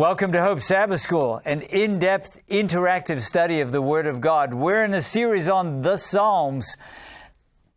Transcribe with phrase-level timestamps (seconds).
[0.00, 4.54] Welcome to Hope Sabbath School, an in depth, interactive study of the Word of God.
[4.54, 6.78] We're in a series on the Psalms,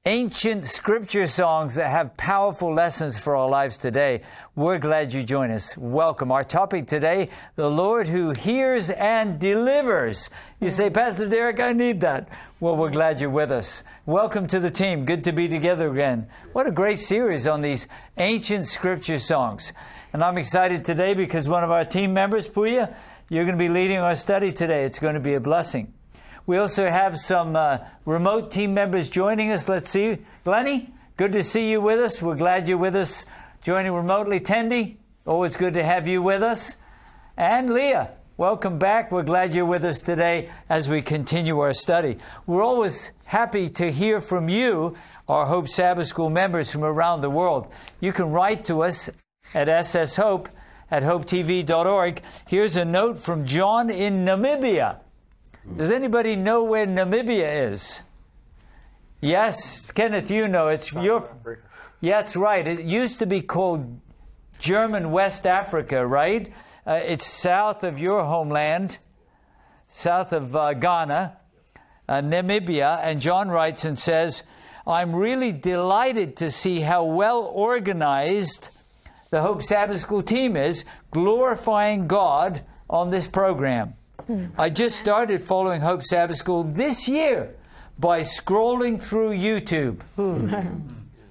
[0.05, 4.21] ancient scripture songs that have powerful lessons for our lives today.
[4.55, 5.75] We're glad you join us.
[5.75, 6.31] Welcome.
[6.31, 7.27] Our topic today
[7.57, 10.29] the Lord who hears and delivers.
[10.61, 12.29] You say, Pastor Derek, I need that.
[12.61, 13.83] Well, we're glad you're with us.
[14.05, 15.03] Welcome to the team.
[15.03, 16.27] Good to be together again.
[16.53, 19.73] What a great series on these ancient scripture songs.
[20.13, 22.95] And I'm excited today because one of our team members, Puya,
[23.29, 24.85] you're going to be leading our study today.
[24.85, 25.91] It's going to be a blessing.
[26.45, 29.67] We also have some uh, remote team members joining us.
[29.67, 30.19] Let's see.
[30.43, 32.21] Glennie, good to see you with us.
[32.21, 33.25] We're glad you're with us
[33.63, 34.39] joining remotely.
[34.39, 36.77] Tendy, always good to have you with us.
[37.35, 39.11] And Leah, welcome back.
[39.11, 42.19] We're glad you're with us today as we continue our study.
[42.45, 44.95] We're always happy to hear from you,
[45.27, 47.71] our Hope Sabbath School members from around the world.
[47.99, 49.09] You can write to us
[49.53, 50.49] at SS Hope
[50.89, 52.21] at hopetv.org.
[52.47, 54.97] Here's a note from John in Namibia.
[55.75, 58.01] Does anybody know where Namibia is?
[59.21, 61.29] Yes, Kenneth, you know it's your.
[62.01, 62.67] Yeah, that's right.
[62.67, 64.01] It used to be called
[64.59, 66.51] German West Africa, right?
[66.85, 68.97] Uh, it's south of your homeland,
[69.87, 71.37] south of uh, Ghana,
[72.09, 72.99] uh, Namibia.
[73.01, 74.43] And John writes and says,
[74.85, 78.69] I'm really delighted to see how well organized
[79.33, 83.95] the Hope Sabbath School team is glorifying God on this program.
[84.59, 87.55] I just started following Hope Sabbath School this year
[87.97, 90.03] by scrolling through YouTube.
[90.17, 90.53] Hmm.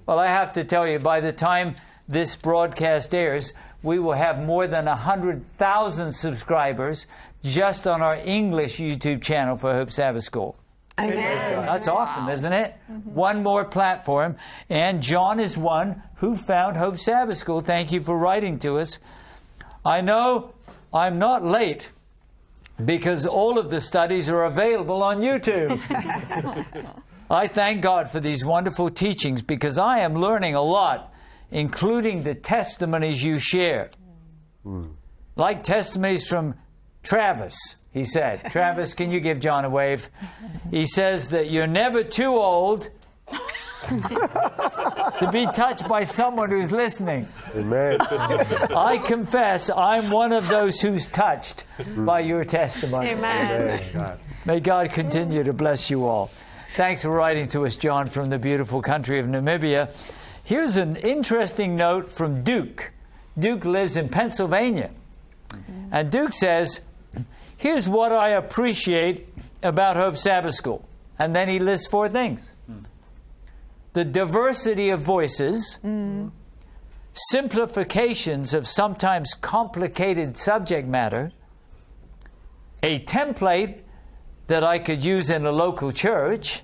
[0.05, 1.75] well, I have to tell you, by the time
[2.09, 7.07] this broadcast airs, we will have more than 100,000 subscribers
[7.41, 10.57] just on our English YouTube channel for Hope Sabbath School.
[10.99, 11.65] Amen.
[11.65, 12.75] That's awesome, isn't it?
[12.91, 13.13] Mm-hmm.
[13.15, 14.35] One more platform.
[14.69, 17.61] And John is one who found Hope Sabbath School.
[17.61, 18.99] Thank you for writing to us.
[19.83, 20.53] I know
[20.93, 21.89] I'm not late
[22.83, 25.81] because all of the studies are available on YouTube.
[27.29, 31.11] I thank God for these wonderful teachings because I am learning a lot,
[31.49, 33.89] including the testimonies you share.
[34.65, 34.93] Mm.
[35.35, 36.55] Like testimonies from
[37.01, 37.57] Travis,
[37.93, 38.51] he said.
[38.51, 40.09] Travis, can you give John a wave?
[40.71, 42.89] He says that you're never too old
[43.87, 47.27] to be touched by someone who's listening.
[47.55, 47.99] Amen.
[48.01, 51.65] I confess I'm one of those who's touched
[51.97, 53.09] by your testimony.
[53.11, 53.81] Amen.
[53.93, 54.19] God.
[54.45, 56.31] May God continue to bless you all.
[56.75, 59.89] Thanks for writing to us, John, from the beautiful country of Namibia.
[60.43, 62.91] Here's an interesting note from Duke.
[63.37, 64.89] Duke lives in Pennsylvania.
[65.91, 66.81] And Duke says,
[67.63, 69.25] Here's what I appreciate
[69.63, 70.83] about Hope Sabbath School.
[71.17, 72.51] And then he lists four things
[73.93, 75.79] the diversity of voices,
[77.13, 81.31] simplifications of sometimes complicated subject matter,
[82.81, 83.77] a template
[84.47, 86.63] that I could use in a local church,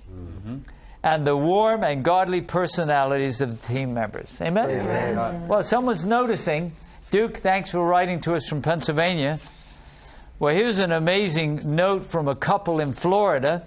[1.02, 4.38] and the warm and godly personalities of the team members.
[4.42, 4.68] Amen?
[5.48, 6.72] Well, someone's noticing.
[7.10, 9.38] Duke, thanks for writing to us from Pennsylvania.
[10.40, 13.66] Well, here's an amazing note from a couple in Florida.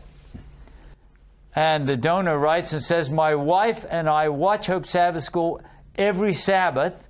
[1.56, 5.62] And the donor writes and says, My wife and I watch Hope Sabbath School
[6.00, 7.10] every Sabbath.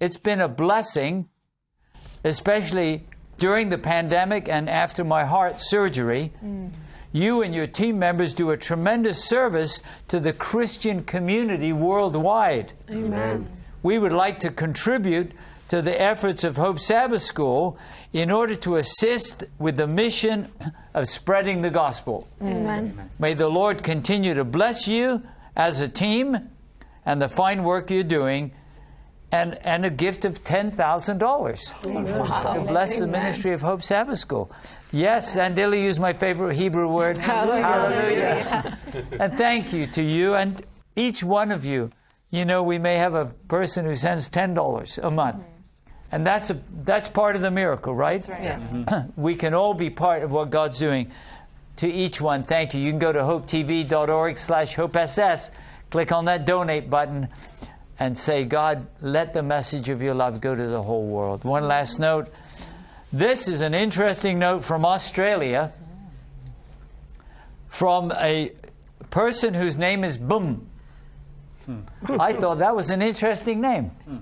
[0.00, 1.28] It's been a blessing,
[2.24, 3.06] especially
[3.38, 6.32] during the pandemic and after my heart surgery.
[6.44, 6.72] Mm.
[7.12, 12.72] You and your team members do a tremendous service to the Christian community worldwide.
[12.90, 13.48] Amen.
[13.84, 15.30] We would like to contribute
[15.68, 17.78] to the efforts of Hope Sabbath School
[18.12, 20.50] in order to assist with the mission
[20.94, 22.28] of spreading the gospel.
[22.40, 23.10] Amen.
[23.18, 25.22] May the Lord continue to bless you
[25.56, 26.50] as a team
[27.04, 28.52] and the fine work you're doing,
[29.32, 34.50] and, and a gift of $10,000 to bless the ministry of Hope Sabbath School.
[34.92, 37.18] Yes, Zandile used my favorite Hebrew word.
[37.18, 38.78] Hallelujah.
[39.20, 40.64] and thank you to you and
[40.96, 41.90] each one of you.
[42.30, 45.44] You know, we may have a person who sends $10 a month.
[46.12, 48.24] And that's, a, that's part of the miracle, right?
[48.28, 49.04] Yes.
[49.16, 51.10] we can all be part of what God's doing.
[51.78, 52.80] To each one, thank you.
[52.80, 55.50] You can go to hopetv.org slash hopess,
[55.90, 57.28] click on that donate button,
[57.98, 61.44] and say, God, let the message of your love go to the whole world.
[61.44, 62.32] One last note.
[63.12, 65.72] This is an interesting note from Australia
[67.68, 68.52] from a
[69.10, 70.66] person whose name is Boom.
[71.66, 71.80] Hmm.
[72.18, 73.90] I thought that was an interesting name.
[74.04, 74.18] Hmm.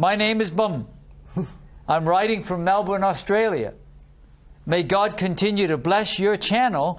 [0.00, 0.88] My name is Bum.
[1.88, 3.74] I'm writing from Melbourne, Australia.
[4.64, 6.98] May God continue to bless your channel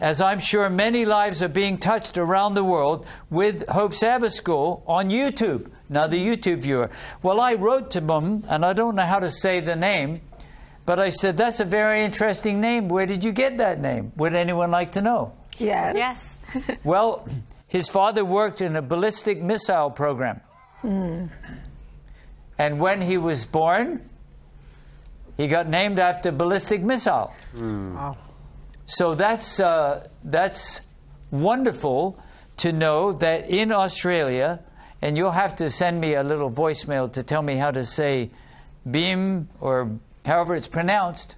[0.00, 4.82] as I'm sure many lives are being touched around the world with Hope Sabbath School
[4.86, 5.70] on YouTube.
[5.90, 6.88] another YouTube viewer.
[7.22, 10.22] Well, I wrote to them, and I don't know how to say the name,
[10.86, 12.88] but I said, That's a very interesting name.
[12.88, 14.12] Where did you get that name?
[14.16, 15.34] Would anyone like to know?
[15.58, 15.94] Yes.
[15.94, 16.78] Yes.
[16.84, 17.28] Well,
[17.68, 20.40] his father worked in a ballistic missile program.
[20.80, 21.26] Hmm.
[22.60, 24.06] And when he was born,
[25.38, 27.32] he got named after ballistic missile.
[27.54, 27.94] Hmm.
[27.94, 28.18] Wow!
[28.84, 30.82] So that's, uh, that's
[31.30, 32.22] wonderful
[32.58, 34.60] to know that in Australia,
[35.00, 38.28] and you'll have to send me a little voicemail to tell me how to say
[38.90, 39.92] beam or
[40.26, 41.36] however it's pronounced,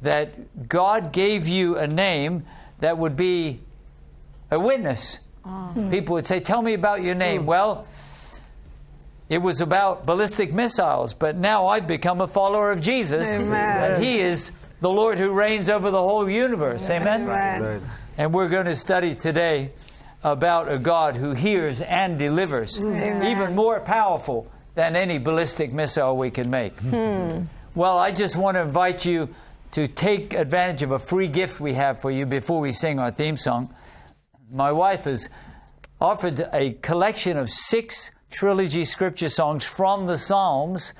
[0.00, 2.46] that God gave you a name
[2.78, 3.60] that would be
[4.50, 5.18] a witness.
[5.44, 5.74] Ah.
[5.90, 7.42] People would say, Tell me about your name.
[7.42, 7.46] Hmm.
[7.46, 7.86] Well,
[9.28, 13.38] it was about ballistic missiles, but now I've become a follower of Jesus.
[13.38, 13.92] Amen.
[13.92, 14.50] And He is
[14.80, 16.88] the Lord who reigns over the whole universe.
[16.90, 17.22] Amen?
[17.22, 17.82] Amen.
[18.18, 19.72] And we're going to study today
[20.22, 26.30] about a God who hears and delivers, even more powerful than any ballistic missile we
[26.30, 26.78] can make.
[26.80, 27.44] Hmm.
[27.74, 29.34] Well, I just want to invite you
[29.72, 33.10] to take advantage of a free gift we have for you before we sing our
[33.10, 33.74] theme song.
[34.50, 35.28] My wife has
[36.00, 40.92] offered a collection of six trilogy scripture songs from the Psalms.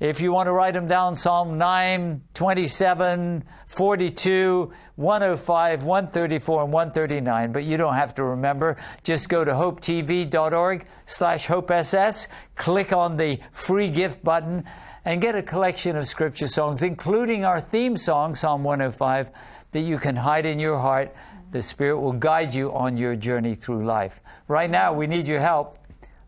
[0.00, 7.52] If you want to write them down, Psalm 9, 27, 42, 105, 134, and 139,
[7.52, 8.78] but you don't have to remember.
[9.04, 14.64] Just go to hopetv.org slash hopess, click on the free gift button,
[15.04, 19.28] and get a collection of scripture songs, including our theme song, Psalm 105,
[19.72, 21.14] that you can hide in your heart.
[21.50, 24.22] The Spirit will guide you on your journey through life.
[24.48, 25.76] Right now, we need your help.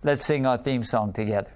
[0.07, 1.51] Let's sing our theme song together.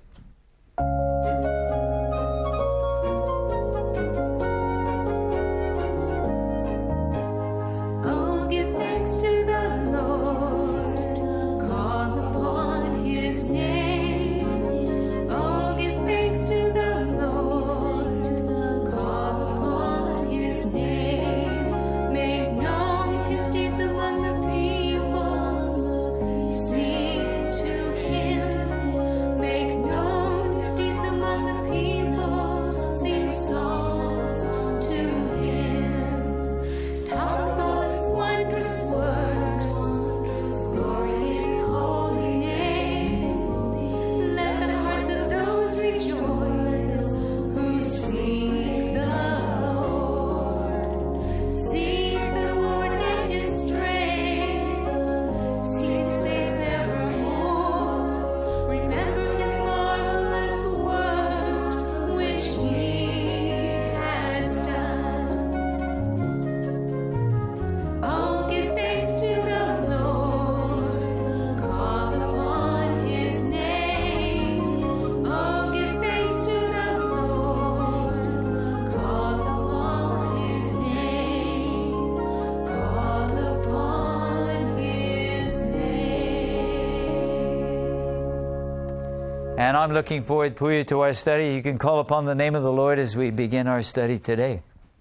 [89.89, 91.55] I'm looking forward, Puya, to our study.
[91.55, 94.61] You can call upon the name of the Lord as we begin our study today.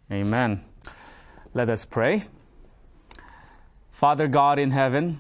[0.09, 0.63] Amen.
[1.53, 2.23] Let us pray.
[3.91, 5.19] Father God in heaven,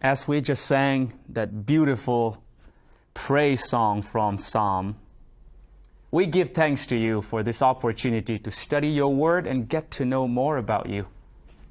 [0.00, 2.42] as we just sang that beautiful
[3.12, 4.96] praise song from Psalm,
[6.10, 10.06] we give thanks to you for this opportunity to study your word and get to
[10.06, 11.06] know more about you.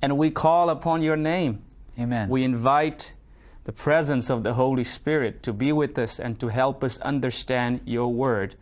[0.03, 1.63] And we call upon your name.
[1.99, 2.29] Amen.
[2.29, 3.15] We invite
[3.65, 7.81] the presence of the Holy Spirit to be with us and to help us understand
[7.85, 8.55] your word.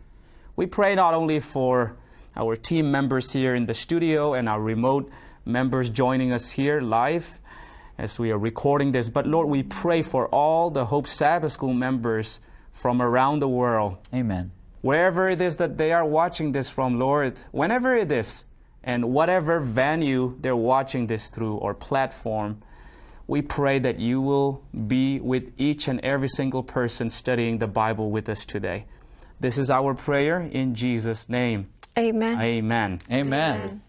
[0.54, 1.96] We pray not only for
[2.36, 5.10] our team members here in the studio and our remote
[5.44, 7.40] members joining us here live
[7.98, 11.74] as we are recording this, but Lord, we pray for all the Hope Sabbath School
[11.74, 12.40] members
[12.72, 14.50] from around the world Amen.
[14.80, 18.44] wherever it is that they are watching this from, Lord, whenever it is,
[18.84, 22.62] and whatever venue they're watching this through or platform,
[23.32, 28.10] we pray that you will be with each and every single person studying the Bible
[28.10, 28.84] with us today.
[29.40, 31.64] This is our prayer in Jesus' name.
[31.96, 32.38] Amen.
[32.38, 33.00] Amen.
[33.10, 33.80] Amen.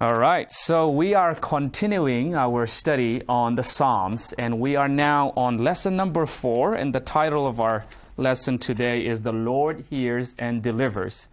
[0.00, 5.32] All right, so we are continuing our study on the Psalms, and we are now
[5.36, 7.84] on lesson number four, and the title of our
[8.16, 11.26] lesson today is The Lord Hears and Delivers.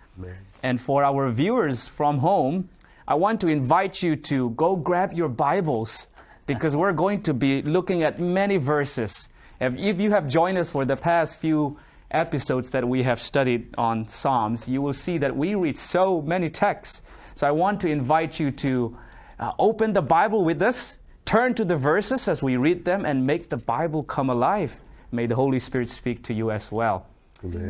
[0.64, 2.70] And for our viewers from home,
[3.08, 6.08] I want to invite you to go grab your Bibles
[6.46, 9.30] because we're going to be looking at many verses.
[9.60, 11.78] If, if you have joined us for the past few
[12.12, 16.50] episodes that we have studied on Psalms, you will see that we read so many
[16.50, 17.02] texts.
[17.34, 18.98] So I want to invite you to
[19.40, 23.26] uh, open the Bible with us, turn to the verses as we read them, and
[23.26, 24.80] make the Bible come alive.
[25.12, 27.08] May the Holy Spirit speak to you as well.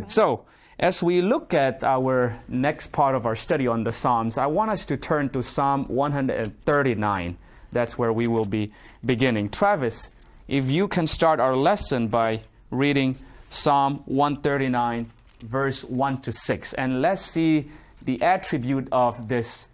[0.07, 0.45] So,
[0.77, 4.71] as we look at our next part of our study on the Psalms, I want
[4.71, 7.37] us to turn to Psalm 139.
[7.75, 8.71] That's where we will be
[9.03, 9.49] beginning.
[9.49, 10.09] Travis,
[10.47, 12.39] if you can start our lesson by
[12.71, 13.17] reading
[13.49, 17.69] Psalm 139, verse 1 to 6, and let's see
[18.01, 19.67] the attribute of this,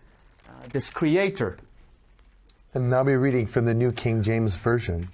[0.50, 1.60] uh, this Creator.
[2.74, 5.10] And I'll be reading from the New King James Version.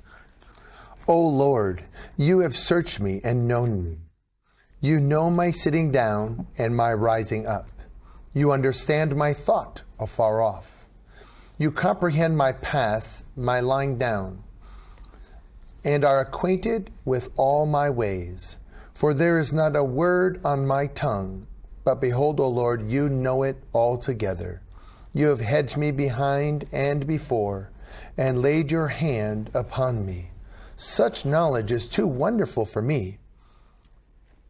[1.09, 1.83] O Lord,
[2.15, 3.97] you have searched me and known me.
[4.79, 7.67] You know my sitting down and my rising up.
[8.33, 10.76] You understand my thought afar off.
[11.59, 14.43] You comprehend my path, my lying down,
[15.83, 18.59] and are acquainted with all my ways.
[18.93, 21.47] For there is not a word on my tongue,
[21.83, 24.61] but behold, O Lord, you know it altogether.
[25.13, 27.71] You have hedged me behind and before,
[28.17, 30.29] and laid your hand upon me.
[30.75, 33.17] Such knowledge is too wonderful for me.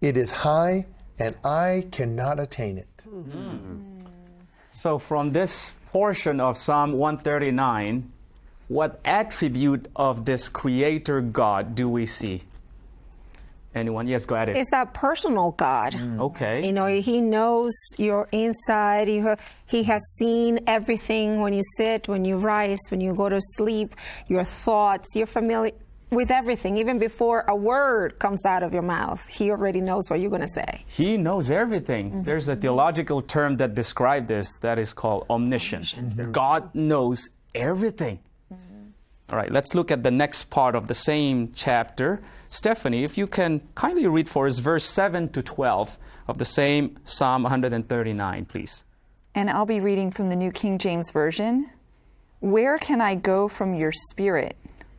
[0.02, 0.88] It is high,
[1.18, 3.06] and I cannot attain it.
[4.72, 8.12] So, from this portion of Psalm 139,
[8.68, 12.44] what attribute of this Creator God do we see?
[13.74, 14.08] Anyone?
[14.08, 14.50] Yes, go ahead.
[14.50, 15.94] It's a personal God.
[15.94, 16.20] Mm.
[16.20, 16.66] okay.
[16.66, 19.08] You know, He knows your inside.
[19.08, 19.24] He,
[19.68, 23.96] he has seen everything when you sit, when you rise, when you go to sleep,
[24.28, 25.16] your thoughts.
[25.16, 25.74] You're familiar
[26.10, 26.78] with everything.
[26.78, 30.42] Even before a word comes out of your mouth, He already knows what you're going
[30.42, 30.84] to say.
[30.88, 32.12] He knows everything.
[32.12, 32.22] Mm-hmm.
[32.24, 35.98] There's a theological term that describes this that is called omniscience.
[36.32, 38.20] God knows everything.
[38.54, 38.90] Mm-hmm.
[39.32, 42.22] All right, let's look at the next part of the same chapter.
[42.50, 46.98] Stephanie, if you can kindly read for us verse 7 to 12 of the same
[47.04, 48.86] Psalm 139, please.
[49.36, 51.70] And I'll be reading from the New King James Version.
[52.40, 54.56] Where can I go from your spirit?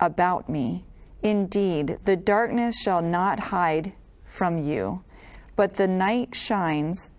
[0.00, 0.84] about me.
[1.22, 3.92] Indeed, the darkness shall not hide
[4.24, 5.02] from you,
[5.56, 7.10] but the night shines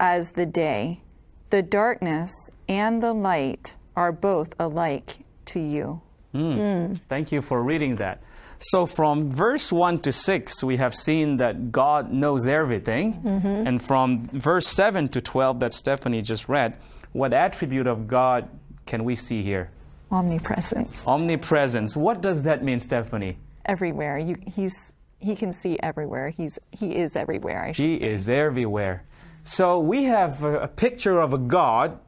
[0.00, 1.02] as the day.
[1.50, 6.02] The darkness and the light are both alike to you.
[6.32, 6.54] Hmm.
[6.54, 6.92] Hmm.
[7.08, 8.22] Thank you for reading that.
[8.60, 13.14] So, from verse 1 to 6, we have seen that God knows everything.
[13.14, 13.66] Mm-hmm.
[13.66, 16.76] And from verse 7 to 12, that Stephanie just read,
[17.12, 18.48] what attribute of God
[18.84, 19.70] can we see here?
[20.10, 21.06] Omnipresence.
[21.06, 21.96] Omnipresence.
[21.96, 23.36] What does that mean, Stephanie?
[23.66, 24.18] Everywhere.
[24.18, 26.30] You, he's, he can see everywhere.
[26.30, 27.64] He's, he is everywhere.
[27.64, 29.04] I should He is everywhere.
[29.44, 31.98] So, we have a, a picture of a God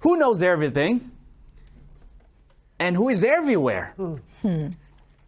[0.00, 1.10] who knows everything
[2.78, 3.94] and who is everywhere.
[4.42, 4.68] Hmm.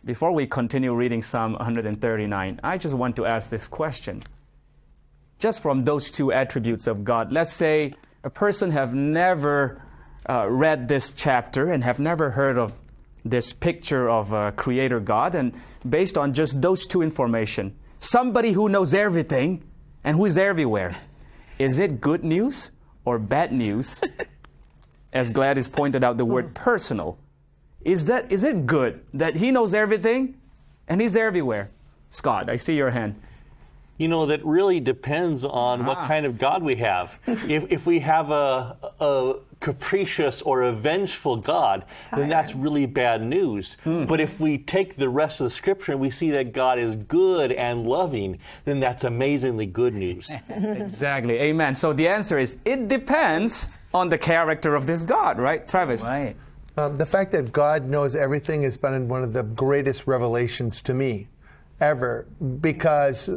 [0.04, 4.22] Before we continue reading Psalm 139, I just want to ask this question.
[5.38, 9.82] Just from those two attributes of God, let's say a person have never
[10.28, 12.74] uh, read this chapter and have never heard of
[13.24, 15.52] this picture of a creator God, and
[15.88, 19.62] based on just those two information, somebody who knows everything
[20.04, 20.96] and who is everywhere,
[21.58, 22.70] is it good news
[23.04, 24.00] or bad news?
[25.12, 26.52] As Gladys pointed out, the word hmm.
[26.52, 27.18] personal.
[27.82, 30.36] Is that is it good that he knows everything
[30.88, 31.70] and he's everywhere?
[32.10, 33.20] Scott, I see your hand.
[33.98, 36.06] You know, that really depends on what ah.
[36.06, 37.18] kind of God we have.
[37.26, 41.84] if, if we have a, a capricious or a vengeful God,
[42.14, 43.76] then that's really bad news.
[43.84, 46.96] But if we take the rest of the scripture and we see that God is
[46.96, 50.30] good and loving, then that's amazingly good news.
[50.88, 51.38] Exactly.
[51.38, 51.74] Amen.
[51.74, 56.04] So the answer is it depends on the character of this God, right, Travis?
[56.04, 56.36] Right.
[56.76, 60.94] Um, the fact that God knows everything has been one of the greatest revelations to
[60.94, 61.28] me
[61.80, 62.26] ever.
[62.60, 63.28] Because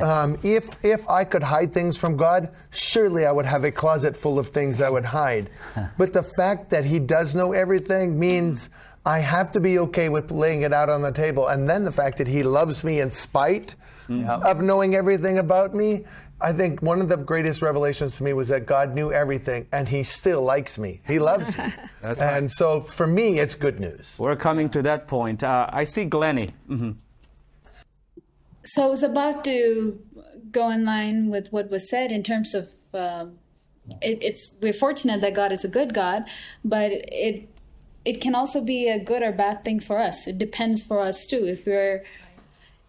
[0.00, 4.16] um, if if I could hide things from God, surely I would have a closet
[4.16, 5.50] full of things I would hide.
[5.98, 8.70] But the fact that He does know everything means
[9.06, 11.46] I have to be okay with laying it out on the table.
[11.48, 13.74] And then the fact that He loves me in spite
[14.08, 16.04] of knowing everything about me.
[16.40, 19.88] I think one of the greatest revelations to me was that God knew everything and
[19.88, 21.00] He still likes me.
[21.06, 21.72] He loves me.
[22.02, 24.16] and so for me, it's good news.
[24.18, 25.42] We're coming to that point.
[25.42, 26.50] Uh, I see Glennie.
[26.68, 26.96] Mhm.
[28.64, 30.00] So I was about to
[30.50, 33.38] go in line with what was said in terms of um,
[34.00, 36.24] it, it's we're fortunate that God is a good God,
[36.64, 37.48] but it
[38.04, 40.26] it can also be a good or bad thing for us.
[40.26, 41.44] It depends for us too.
[41.44, 42.04] If we're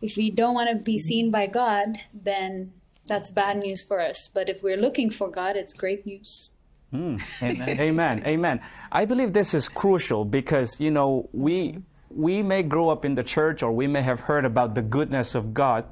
[0.01, 2.74] if we don't want to be seen by God, then
[3.05, 4.27] that's bad news for us.
[4.27, 6.51] But if we're looking for God, it's great news.
[6.94, 7.79] Amen.
[7.79, 8.24] Amen.
[8.25, 8.62] Amen.
[8.91, 11.79] I believe this is crucial because, you know, we
[12.15, 15.36] we may grow up in the church or we may have heard about the goodness
[15.36, 15.86] of God,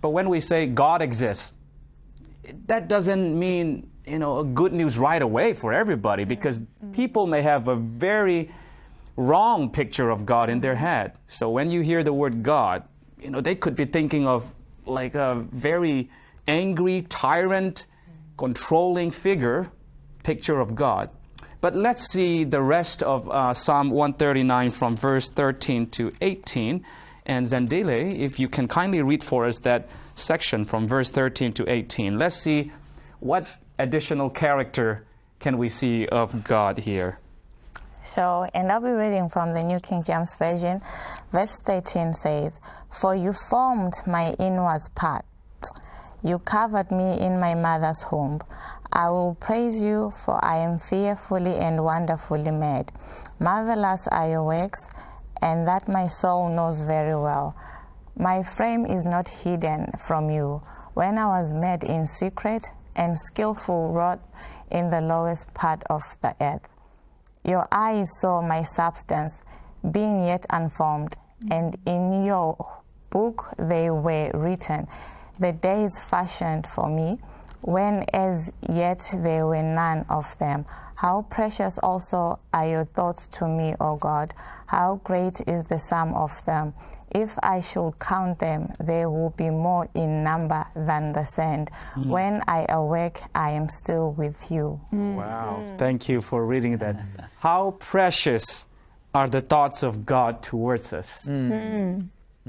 [0.00, 1.52] but when we say God exists,
[2.66, 6.92] that doesn't mean, you know, a good news right away for everybody because mm-hmm.
[6.92, 8.50] people may have a very
[9.16, 10.84] wrong picture of God in their mm-hmm.
[10.84, 11.12] head.
[11.26, 12.84] So when you hear the word God,
[13.20, 14.54] you know, they could be thinking of
[14.86, 16.08] like a very
[16.46, 18.36] angry, tyrant, mm-hmm.
[18.38, 19.70] controlling figure
[20.22, 21.10] picture of God.
[21.60, 26.84] But let's see the rest of uh, Psalm 139 from verse 13 to 18.
[27.26, 31.70] And Zandile, if you can kindly read for us that section from verse 13 to
[31.70, 32.18] 18.
[32.18, 32.72] Let's see
[33.20, 33.46] what
[33.78, 35.04] additional character
[35.40, 37.18] can we see of God here.
[38.02, 40.80] So, and I'll be reading from the New King James Version.
[41.30, 42.58] Verse 13 says,
[42.90, 45.24] For you formed my inwards part,
[46.22, 48.40] you covered me in my mother's womb.
[48.92, 52.90] I will praise you, for I am fearfully and wonderfully made.
[53.38, 54.88] Marvelous are your works,
[55.42, 57.54] and that my soul knows very well.
[58.16, 60.62] My frame is not hidden from you.
[60.94, 62.66] When I was made in secret
[62.96, 64.20] and skillful wrought
[64.70, 66.68] in the lowest part of the earth.
[67.44, 69.42] Your eyes saw my substance,
[69.88, 71.16] being yet unformed,
[71.50, 72.56] and in your
[73.10, 74.88] book they were written,
[75.38, 77.18] the days fashioned for me,
[77.62, 80.64] when as yet there were none of them.
[80.96, 84.34] How precious also are your thoughts to me, O God!
[84.66, 86.74] How great is the sum of them!
[87.10, 91.70] If I should count them, they will be more in number than the sand.
[91.94, 92.06] Mm.
[92.06, 94.80] When I awake, I am still with you.
[94.92, 95.16] Mm.
[95.16, 95.56] Wow.
[95.60, 95.78] Mm.
[95.78, 97.00] Thank you for reading that.
[97.38, 98.66] How precious
[99.14, 101.28] are the thoughts of God towards us.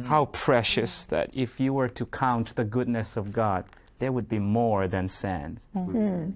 [0.06, 3.66] How precious that if you were to count the goodness of God,
[4.00, 5.60] there would be more than sand.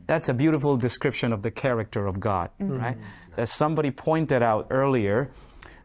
[0.07, 2.97] That's a beautiful description of the character of God, right?
[3.37, 5.31] As somebody pointed out earlier,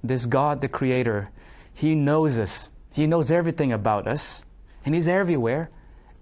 [0.03, 1.31] this God, the Creator,
[1.73, 2.69] He knows us.
[2.93, 4.43] He knows everything about us,
[4.85, 5.71] and He's everywhere,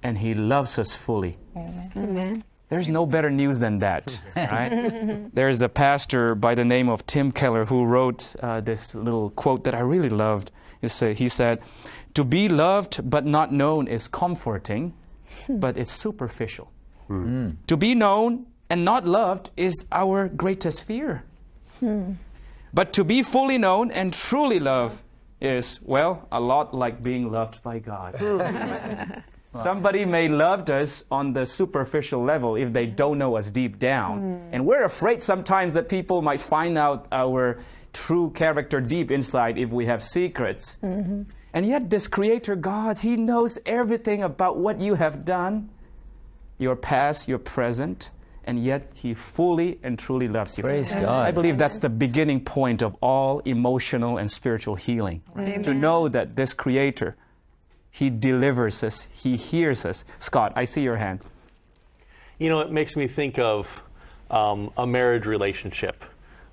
[0.02, 1.38] and He loves us fully.
[1.56, 2.44] Amen.
[2.68, 5.30] There's no better news than that, right?
[5.34, 9.64] There's a pastor by the name of Tim Keller who wrote uh, this little quote
[9.64, 10.50] that I really loved.
[10.80, 11.60] He said, he said,
[12.14, 14.94] To be loved but not known is comforting,
[15.46, 15.58] Hmm.
[15.58, 16.70] but it's superficial.
[17.06, 17.22] Hmm.
[17.22, 17.48] Hmm.
[17.66, 21.24] To be known and not loved is our greatest fear.
[22.72, 25.02] But to be fully known and truly loved
[25.40, 28.16] is, well, a lot like being loved by God.
[29.62, 34.48] Somebody may loved us on the superficial level if they don't know us deep down.
[34.52, 37.58] And we're afraid sometimes that people might find out our
[37.92, 40.76] true character deep inside if we have secrets.
[40.82, 41.22] Mm-hmm.
[41.56, 45.70] And yet, this Creator God, He knows everything about what you have done,
[46.58, 48.10] your past, your present,
[48.44, 50.64] and yet He fully and truly loves you.
[50.64, 51.26] Praise I God.
[51.26, 55.22] I believe that's the beginning point of all emotional and spiritual healing.
[55.62, 57.16] To know that this Creator,
[57.90, 60.04] He delivers us, He hears us.
[60.18, 61.20] Scott, I see your hand.
[62.38, 63.80] You know, it makes me think of
[64.30, 66.04] um, a marriage relationship.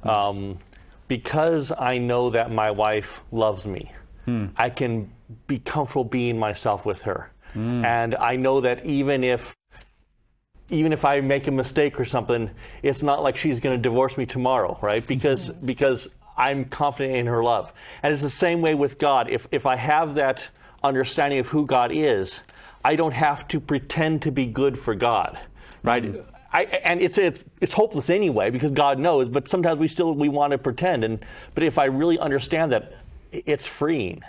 [0.03, 0.59] Um,
[1.09, 3.91] because I know that my wife loves me,
[4.25, 4.47] Hmm.
[4.57, 5.11] I can
[5.47, 7.31] be comfortable being myself with her.
[7.53, 7.83] Hmm.
[7.85, 9.55] And I know that even if
[10.69, 12.49] even if I make a mistake or something,
[12.81, 15.05] it's not like she's going to divorce me tomorrow, right?
[15.05, 17.73] Because because I'm confident in her love.
[18.01, 19.29] And it's the same way with God.
[19.29, 20.47] If if I have that
[20.83, 22.41] understanding of who God is,
[22.83, 25.39] I don't have to pretend to be good for God,
[25.83, 26.03] right?
[26.03, 26.21] Hmm.
[26.53, 29.27] I, and it's, it's it's hopeless anyway because God knows.
[29.27, 31.03] But sometimes we still we want to pretend.
[31.03, 32.93] And but if I really understand that,
[33.45, 34.21] it's freeing.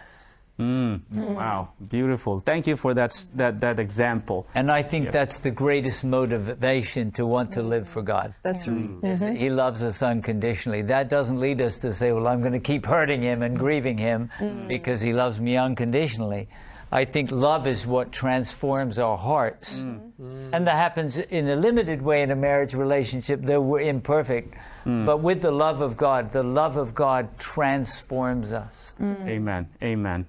[0.57, 0.97] Hmm.
[1.13, 1.35] Mm.
[1.35, 2.39] Wow, beautiful.
[2.39, 4.47] Thank you for that, that, that example.
[4.55, 8.35] And I think that's the greatest motivation to want to live for God.
[8.45, 8.89] That's right.
[9.03, 10.83] is that He loves us unconditionally.
[10.83, 13.99] That doesn't lead us to say, well, I'm going to keep hurting him and grieving
[13.99, 14.69] him mm.
[14.69, 16.49] because he loves me unconditionally.
[16.93, 19.81] I think love is what transforms our hearts.
[19.81, 24.55] And that happens in a limited way in a marriage relationship, though we're imperfect.
[24.85, 25.07] Mm.
[25.07, 28.93] But with the love of God, the love of God transforms us.
[29.01, 29.29] Mm.
[29.29, 29.69] Amen.
[29.83, 30.27] Amen.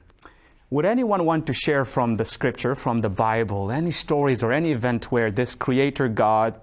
[0.69, 4.71] Would anyone want to share from the scripture, from the Bible, any stories or any
[4.71, 6.59] event where this Creator God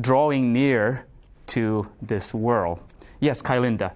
[0.00, 1.06] drawing near
[1.48, 2.80] to this world?
[3.20, 3.92] Yes, Kylinda.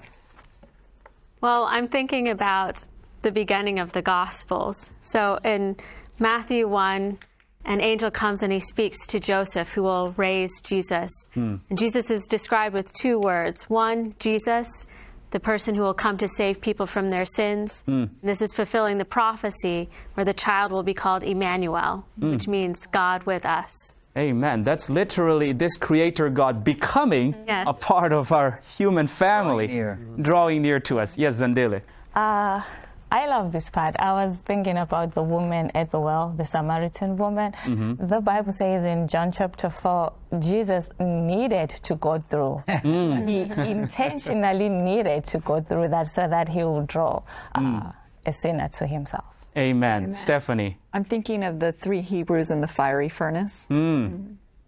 [1.40, 2.84] Well, I'm thinking about
[3.22, 4.92] the beginning of the Gospels.
[5.00, 5.76] So in
[6.18, 7.18] Matthew 1,
[7.64, 11.10] an angel comes and he speaks to Joseph, who will raise Jesus.
[11.34, 11.56] Hmm.
[11.68, 14.86] And Jesus is described with two words one, Jesus,
[15.30, 17.82] the person who will come to save people from their sins.
[17.86, 18.04] Hmm.
[18.22, 22.30] This is fulfilling the prophecy where the child will be called Emmanuel, hmm.
[22.30, 23.94] which means God with us.
[24.16, 24.62] Amen.
[24.64, 27.66] That's literally this Creator God becoming Yes.
[27.68, 29.98] a part of our human family, Drawing near.
[30.22, 31.16] drawing near to us.
[31.18, 31.82] Yes, Zandile.
[32.14, 32.62] Uh,
[33.10, 33.96] I love this part.
[33.98, 37.54] I was thinking about the woman at the well, the Samaritan woman.
[37.98, 42.62] The Bible says in John chapter 4, Jesus needed to go through.
[42.82, 43.40] he
[43.70, 47.22] intentionally needed to go through that so that he would draw
[47.54, 47.92] uh,
[48.26, 49.24] a sinner to himself.
[49.56, 50.12] Amen.
[50.12, 50.78] Stephanie.
[50.92, 53.64] I'm thinking of the three Hebrews in the fiery furnace.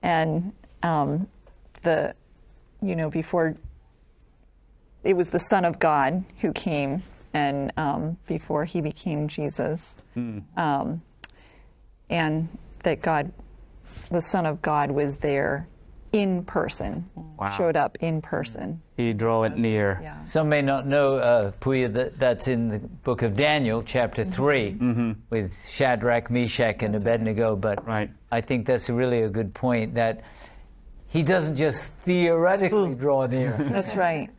[0.02, 1.28] And um,
[1.82, 2.14] the,
[2.82, 3.54] you know, before
[5.04, 7.02] it was the Son of God who came,
[7.34, 9.96] and um, before he became Jesus.
[10.56, 11.02] Um,
[12.08, 12.48] and
[12.82, 13.32] that God,
[14.10, 15.68] the Son of God, was there
[16.12, 17.50] in person, Wow.
[17.50, 18.82] showed up in person.
[18.96, 20.00] He draw it near.
[20.02, 20.24] Yeah.
[20.24, 25.14] Some may not know, uh, Puya, that that's in the book of Daniel, chapter 3,
[25.30, 27.54] with Shadrach, Meshach, and Abednego.
[27.54, 28.10] But Right.
[28.32, 30.22] I think that's really a good point that
[31.06, 34.30] he doesn't just theoretically draw near, That's right.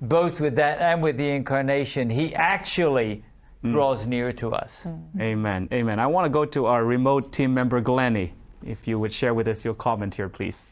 [0.00, 3.24] Both with that and with the incarnation, he actually
[3.62, 4.86] draws near to us.
[5.20, 5.68] Amen.
[5.72, 5.98] Amen.
[5.98, 8.32] I want to go to our remote team member, Glennie.
[8.64, 10.62] If you would share with us your comment here, please.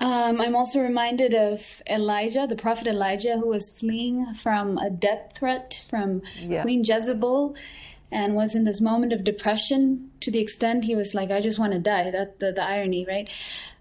[0.00, 5.32] Um, I'm also reminded of Elijah, the prophet Elijah, who was fleeing from a death
[5.34, 6.62] threat from Yeah.
[6.62, 7.54] Queen Jezebel
[8.10, 11.58] and was in this moment of depression to the extent he was like, I just
[11.58, 12.10] want to die.
[12.10, 13.28] That the, the irony, right?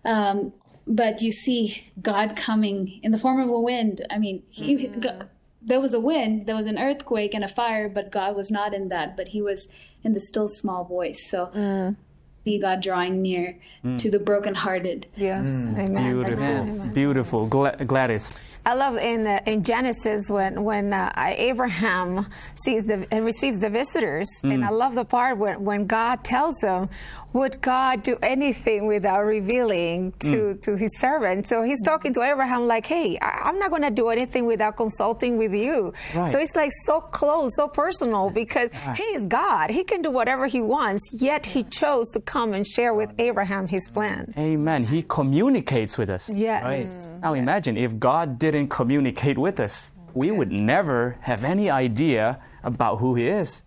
[0.04, 0.54] Um,
[0.89, 4.06] but you see God coming in the form of a wind.
[4.10, 4.99] I mean, he, mm-hmm.
[4.99, 5.19] Go-
[5.62, 8.73] there was a wind, there was an earthquake and a fire, but God was not
[8.73, 9.69] in that, but he was
[10.04, 11.30] in the still small voice.
[11.30, 11.95] So mm.
[12.43, 13.99] see God drawing near mm.
[13.99, 15.08] to the brokenhearted.
[15.15, 15.47] Yes.
[15.47, 15.80] Mm.
[15.80, 16.19] Amen.
[16.19, 16.43] Beautiful.
[16.43, 16.93] Amen.
[16.93, 17.47] Beautiful.
[17.47, 18.39] Gla- Gladys.
[18.65, 23.69] I love in uh, in Genesis when when uh, Abraham sees the and receives the
[23.69, 26.89] visitors, and I love the part when when God tells him,
[27.34, 30.62] "Would God do anything without revealing to mm.
[30.63, 33.92] to His servant?" So He's talking to Abraham like, "Hey, I, I'm not going to
[33.92, 36.32] do anything without consulting with you." Right.
[36.32, 39.70] So it's like so close, so personal because He is God.
[39.70, 41.04] He can do whatever He wants.
[41.13, 44.34] Yet He chose to come and share with Abraham His plan.
[44.38, 44.86] Amen.
[44.86, 46.30] He communicates with us.
[46.30, 46.63] Yes.
[46.63, 46.88] Right.
[46.88, 47.22] Mm.
[47.22, 52.98] Now imagine if God didn't communicate with us, we would never have any idea about
[52.98, 53.63] who He is.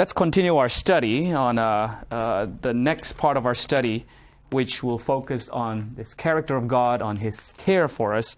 [0.00, 4.06] Let's continue our study on uh, uh, the next part of our study,
[4.48, 8.34] which will focus on this character of God, on His care for us.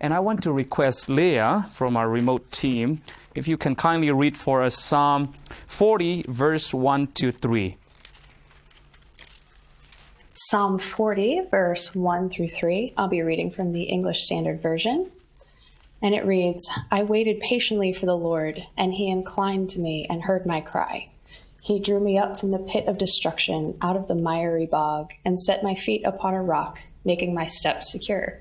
[0.00, 3.00] And I want to request Leah from our remote team
[3.36, 5.32] if you can kindly read for us Psalm
[5.68, 7.76] 40, verse 1 to 3.
[10.34, 12.92] Psalm 40, verse 1 through 3.
[12.96, 15.12] I'll be reading from the English Standard Version.
[16.04, 20.22] And it reads I waited patiently for the Lord, and he inclined to me and
[20.22, 21.08] heard my cry.
[21.62, 25.40] He drew me up from the pit of destruction, out of the miry bog, and
[25.40, 28.38] set my feet upon a rock, making my steps secure.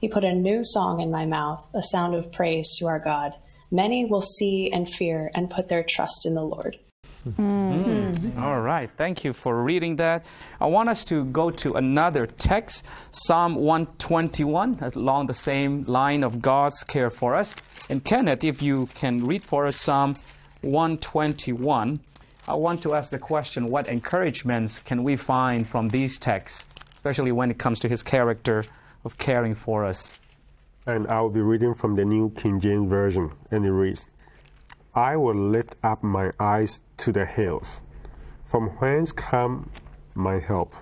[0.00, 3.34] He put a new song in my mouth, a sound of praise to our God.
[3.70, 6.80] Many will see and fear and put their trust in the Lord.
[7.26, 8.38] Mm-hmm.
[8.38, 10.24] All right, thank you for reading that.
[10.60, 16.42] I want us to go to another text, Psalm 121, along the same line of
[16.42, 17.56] God's care for us.
[17.88, 20.16] And Kenneth, if you can read for us Psalm
[20.60, 22.00] 121,
[22.46, 27.32] I want to ask the question what encouragements can we find from these texts, especially
[27.32, 28.64] when it comes to his character
[29.04, 30.18] of caring for us?
[30.86, 34.08] And I will be reading from the New King James Version, and it reads
[34.94, 37.82] I will lift up my eyes to the hills.
[38.44, 39.70] From whence come
[40.14, 40.74] my help?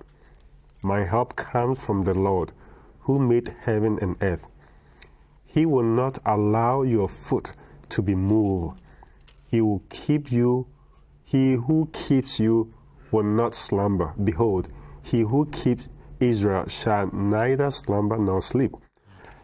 [0.83, 2.51] My help comes from the Lord,
[3.01, 4.45] who made heaven and earth.
[5.45, 7.53] He will not allow your foot
[7.89, 8.79] to be moved.
[9.47, 10.67] He will keep you.
[11.23, 12.73] He who keeps you
[13.11, 14.13] will not slumber.
[14.23, 14.67] Behold,
[15.01, 18.75] he who keeps Israel shall neither slumber nor sleep.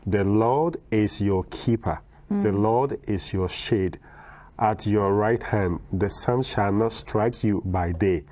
[0.06, 2.00] The Lord is your keeper.
[2.30, 2.64] The hmm.
[2.64, 4.00] Lord is your shade.
[4.60, 8.26] At your right hand, the sun shall not strike you by day,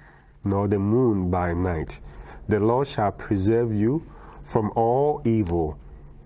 [0.44, 2.02] nor the moon by night.
[2.50, 4.06] The Lord shall preserve you
[4.44, 5.80] from all evil.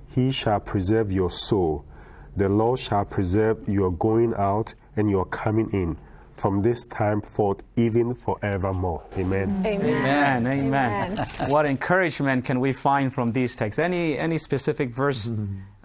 [0.07, 1.85] He shall preserve your soul.
[2.35, 5.97] The Lord shall preserve your going out and your coming in
[6.35, 9.03] from this time forth, even forevermore.
[9.17, 9.63] Amen.
[9.67, 10.47] Amen.
[10.47, 11.15] Amen.
[11.47, 13.77] what encouragement can we find from these texts?
[13.77, 15.31] Any any specific verse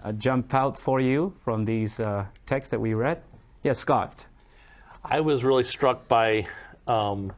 [0.03, 3.21] uh, jump out for you from these uh, texts that we read?
[3.67, 4.27] Yes, Scott.
[5.03, 6.47] I was really struck by
[6.87, 7.33] um,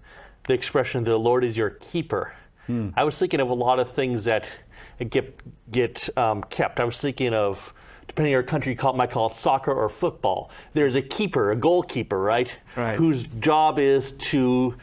[0.45, 2.35] the expression "the Lord is your keeper."
[2.95, 4.45] I was thinking of a lot of things that
[5.09, 6.79] get get um, kept.
[6.79, 7.73] I was thinking of
[8.07, 10.51] depending on your country, you call might call it soccer or football.
[10.75, 12.51] There's a keeper, a goalkeeper, right?
[12.75, 12.95] Right.
[12.95, 14.77] Whose job is to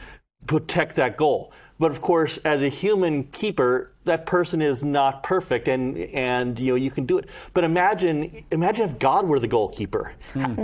[0.47, 1.53] protect that goal.
[1.79, 6.71] But of course, as a human keeper, that person is not perfect, and and you
[6.71, 7.29] know you can do it.
[7.53, 10.13] But imagine imagine if God were the goalkeeper.
[10.33, 10.55] Hmm.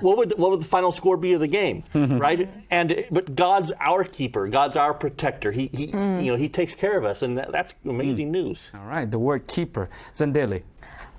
[0.00, 2.18] What would what would the final score be of the game, hmm.
[2.18, 2.48] right?
[2.70, 4.48] And but God's our keeper.
[4.48, 5.52] God's our protector.
[5.52, 6.20] He, he hmm.
[6.20, 8.70] you know he takes care of us, and that, that's amazing news.
[8.74, 9.88] All right, the word keeper.
[10.14, 10.62] Zandile.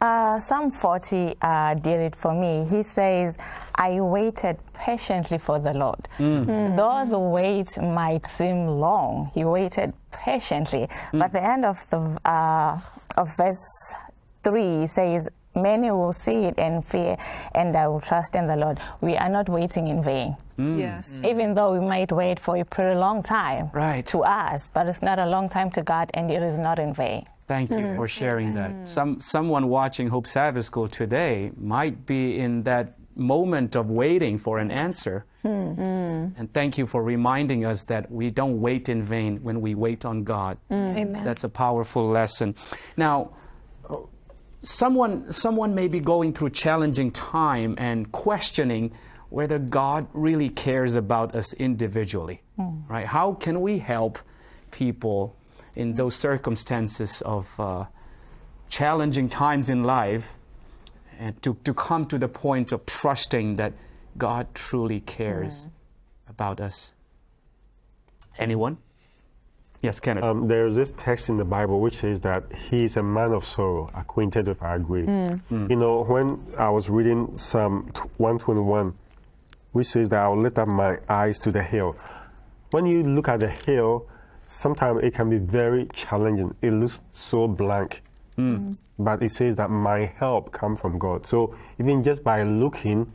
[0.05, 2.67] Uh, Psalm 40 uh, did it for me.
[2.69, 3.35] He says,
[3.73, 6.07] I waited patiently for the Lord.
[6.19, 10.87] Though the wait might seem long, he waited patiently.
[11.11, 12.79] But the end of the uh,
[13.17, 13.65] of verse
[14.43, 17.15] 3 says, Many will see it and fear,
[17.55, 18.77] and I will trust in the Lord.
[19.01, 20.35] We are not waiting in vain.
[20.57, 21.19] Yes.
[21.23, 24.05] Even though we might wait for a pretty long time Right.
[24.07, 26.93] to us, but it's not a long time to God, and it is not in
[26.93, 27.25] vain.
[27.47, 28.05] Thank you for mm-hmm.
[28.05, 28.71] sharing that.
[28.71, 28.86] Mm-hmm.
[28.86, 34.58] Some someone watching Hope Sabbath School today might be in that moment of waiting for
[34.60, 35.25] an answer.
[35.43, 36.39] Mm-hmm.
[36.39, 40.05] And thank you for reminding us that we don't wait in vain when we wait
[40.05, 40.58] on God.
[40.71, 41.23] Amen.
[41.23, 42.55] That's a powerful lesson.
[42.97, 43.31] Now,
[44.63, 48.91] someone someone may be going through challenging time and questioning
[49.29, 52.41] whether God really cares about us individually.
[52.58, 52.89] Mm.
[52.89, 53.05] Right?
[53.05, 54.17] How can we help
[54.71, 55.36] people
[55.75, 57.85] in those circumstances of uh,
[58.69, 60.33] challenging times in life
[61.19, 63.73] and to, to come to the point of trusting that
[64.17, 65.67] God truly cares
[66.27, 66.93] about us?
[68.38, 68.77] Anyone?
[69.81, 70.23] Yes, Kenneth.
[70.23, 73.45] Um, there's this text in the Bible which says that he is a man of
[73.45, 75.07] sorrow, acquainted with our grief.
[75.51, 78.93] You know, when I was reading Psalm 121,
[79.73, 81.95] which says that I'll lift up my eyes to the hill.
[82.71, 84.07] When you look at the hill,
[84.47, 86.55] sometimes it can be very challenging.
[86.62, 88.03] It looks so blank.
[88.36, 88.55] Hmm.
[88.55, 88.71] Hmm.
[88.97, 91.25] But it says that my help come from God.
[91.25, 93.12] So even just by looking,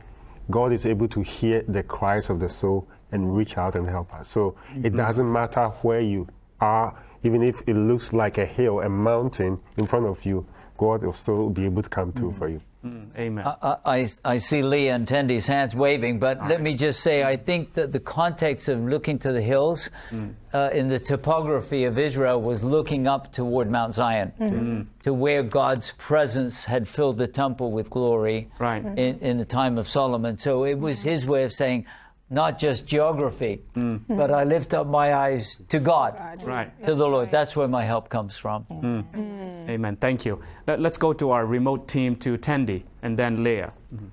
[0.49, 4.13] God is able to hear the cries of the soul and reach out and help
[4.13, 4.29] us.
[4.29, 4.97] So it mm-hmm.
[4.97, 6.27] doesn't matter where you
[6.59, 10.45] are, even if it looks like a hill, a mountain in front of you,
[10.77, 12.37] God will still be able to come through hmm.
[12.37, 12.61] for you.
[12.85, 13.45] Mm, amen.
[13.45, 17.37] I, I, I see Leah and Tendy's hands waving, but let me just say I
[17.37, 20.33] think that the context of looking to the hills mm.
[20.51, 24.55] uh, in the topography of Israel was looking up toward Mount Zion, mm-hmm.
[24.55, 24.87] mm.
[25.03, 28.83] to where God's presence had filled the temple with glory Right.
[28.83, 30.39] in, in the time of Solomon.
[30.39, 31.85] So it was his way of saying,
[32.31, 33.99] not just geography, mm.
[34.07, 36.71] but I lift up my eyes to God, Right.
[36.85, 37.29] to the Lord.
[37.29, 38.65] That's where my help comes from.
[38.71, 39.03] Mm.
[39.11, 39.69] Mm.
[39.69, 39.95] Amen.
[39.97, 40.41] Thank you.
[40.65, 43.73] Let, us go to our remote team to Tandy and then Leah.
[43.93, 44.07] Mm-hmm.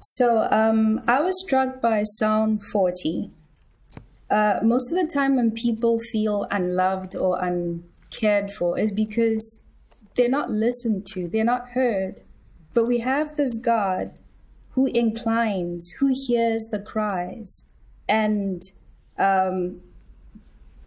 [0.00, 3.30] So um, I was struck by Psalm 40.
[4.30, 9.60] Uh, most of the time, when people feel unloved or uncared for, is because
[10.14, 12.22] they're not listened to, they're not heard.
[12.72, 14.14] But we have this God
[14.78, 17.64] who inclines, who hears the cries,
[18.08, 18.62] and
[19.18, 19.80] um,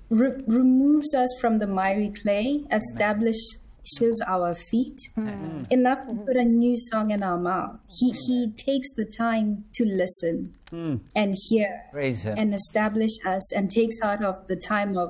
[0.10, 5.63] re- removes us from the miry clay, establishes our feet, hmm.
[5.69, 6.23] enough to mm-hmm.
[6.23, 7.77] put a new song in our mouth.
[7.89, 10.95] He, he takes the time to listen hmm.
[11.13, 15.10] and hear Praise and establish us and takes out of the time of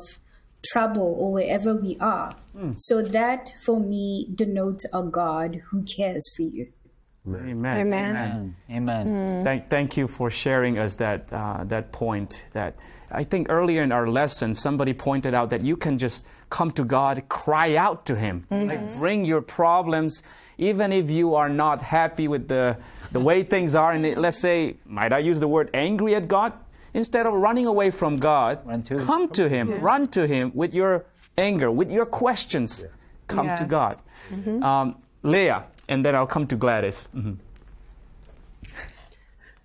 [0.65, 2.35] trouble or wherever we are.
[2.57, 2.71] Hmm.
[2.77, 6.73] So that for me denotes a God who cares for you.
[7.27, 7.77] Amen.
[7.77, 8.55] Amen.
[8.71, 9.43] Amen.
[9.43, 12.45] Thank, thank you for sharing us that, uh, that point.
[12.53, 12.75] That
[13.11, 16.83] I think earlier in our lesson, somebody pointed out that you can just come to
[16.83, 20.23] God, cry out to Him, like bring your problems,
[20.57, 22.75] even if you are not happy with the,
[23.11, 23.91] the way things are.
[23.93, 26.53] And it- let's say, might I use the word angry at God?
[26.93, 29.05] Instead of running away from God, Run to Him.
[29.05, 31.05] come to Him, run to Him with your
[31.37, 32.83] anger, with your questions.
[33.27, 33.69] Come to Yes.
[33.69, 33.97] God.
[34.61, 37.09] Um, Leah, and then I'll come to Gladys.
[37.13, 37.37] Mhm.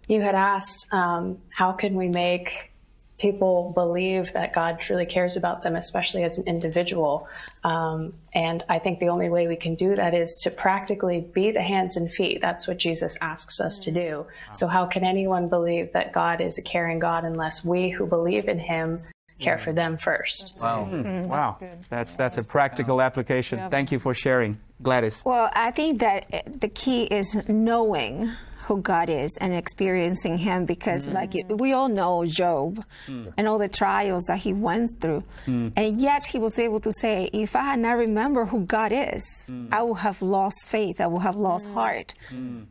[0.09, 2.73] You had asked, um, how can we make
[3.19, 7.29] people believe that God truly cares about them, especially as an individual?
[7.65, 11.51] Um, and I think the only way we can do that is to practically be
[11.51, 12.41] the hands and feet.
[12.41, 14.27] That's what Jesus asks us to do.
[14.53, 18.49] So, how can anyone believe that God is a caring God unless we who believe
[18.49, 19.01] in Him
[19.41, 20.59] care for them first?
[20.61, 20.89] Wow.
[21.27, 21.57] Wow,
[21.89, 23.71] that's that's a practical application.
[23.71, 25.23] Thank you for sharing, Gladys.
[25.25, 28.31] Well, I think that the key is knowing
[28.67, 31.15] who God is and experiencing Him because, mm.
[31.15, 33.33] like, we all know Job mm.
[33.37, 35.23] and all the trials that he went through.
[35.47, 35.73] Mm.
[35.77, 39.25] And yet he was able to say, If I had not remembered who God is,
[39.71, 42.15] I would have lost faith, I would have lost heart.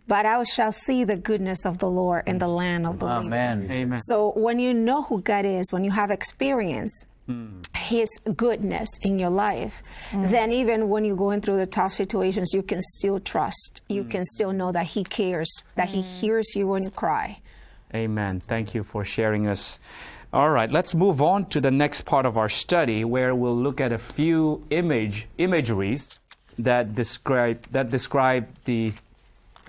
[0.08, 3.28] But I shall see the goodness of the Lord in the land of the living.
[3.28, 3.72] Amen.
[3.72, 4.00] Amen.
[4.00, 7.06] So when you know who God is, when you have experience,
[7.74, 9.84] his goodness in your life,
[10.14, 13.82] then even when you're going through the tough situations, you can still trust.
[13.88, 17.40] You can still know that he cares, that he hears you when you cry.
[17.94, 18.42] Amen.
[18.42, 19.80] Thank you for sharing us.
[20.34, 23.80] All right, let's move on to the next part of our study where we'll look
[23.80, 26.10] at a few image imageries
[26.60, 28.92] that describe that describe the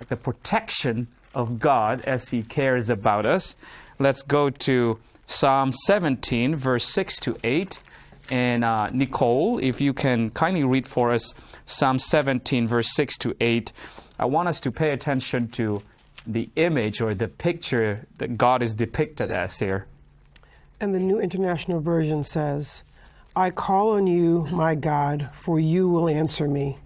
[0.09, 3.55] the protection of God as he cares about us.
[3.99, 7.83] Let's go to Psalm 17 verse 6 to 8
[8.29, 11.33] and uh, Nicole, if you can kindly read for us
[11.65, 13.71] Psalm 17 verse 6 to 8.
[14.19, 15.83] I want us to pay attention to
[16.25, 19.85] the image or the picture that God is depicted as here.
[20.79, 22.83] And the New International Version says,
[23.35, 26.79] I call on you, my God, for you will answer me.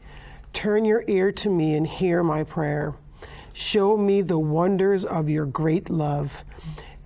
[0.53, 2.93] Turn your ear to me and hear my prayer.
[3.53, 6.43] Show me the wonders of your great love,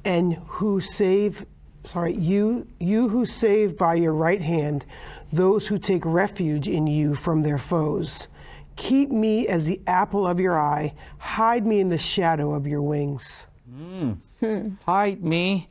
[0.05, 1.45] and who save,
[1.83, 4.85] sorry, you, you who save by your right hand
[5.33, 8.27] those who take refuge in you from their foes.
[8.75, 10.93] Keep me as the apple of your eye.
[11.17, 13.47] Hide me in the shadow of your wings.
[13.69, 14.13] Hmm.
[14.39, 14.69] Hmm.
[14.85, 15.69] Hide me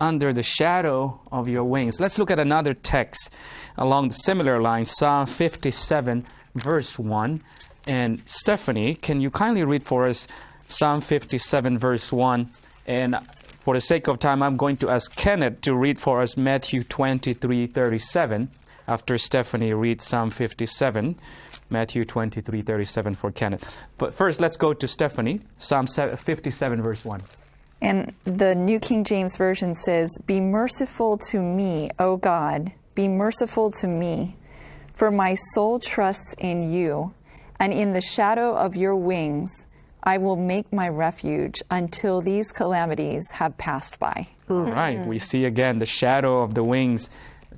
[0.00, 2.00] under the shadow of your wings.
[2.00, 3.30] Let's look at another text
[3.76, 7.42] along the similar lines Psalm 57, verse 1.
[7.86, 10.26] And Stephanie, can you kindly read for us
[10.68, 12.50] Psalm 57, verse 1?
[12.86, 13.16] And
[13.70, 16.82] for the sake of time, I'm going to ask Kenneth to read for us Matthew
[16.82, 18.50] 23, 37
[18.88, 21.14] after Stephanie reads Psalm 57.
[21.68, 23.78] Matthew 23, 37 for Kenneth.
[23.96, 27.22] But first, let's go to Stephanie, Psalm 57, verse 1.
[27.80, 33.70] And the New King James Version says, Be merciful to me, O God, be merciful
[33.70, 34.34] to me,
[34.94, 37.14] for my soul trusts in you,
[37.60, 39.66] and in the shadow of your wings
[40.02, 44.28] I will make my refuge until these calamities have passed by.
[44.48, 47.10] All right, we see again the shadow of the wings.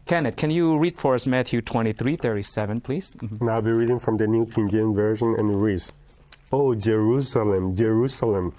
[0.07, 3.15] Kenneth, can you read for us Matthew 23, 37, please?
[3.15, 3.41] Mhm.
[3.41, 5.93] And I'll be reading from the New King James Version and it reads,
[6.53, 8.53] O Jerusalem, Jerusalem,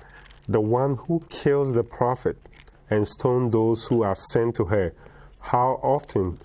[0.47, 2.37] the one who kills the prophet
[2.89, 4.93] and stone those who are sent to her.
[5.39, 6.37] How often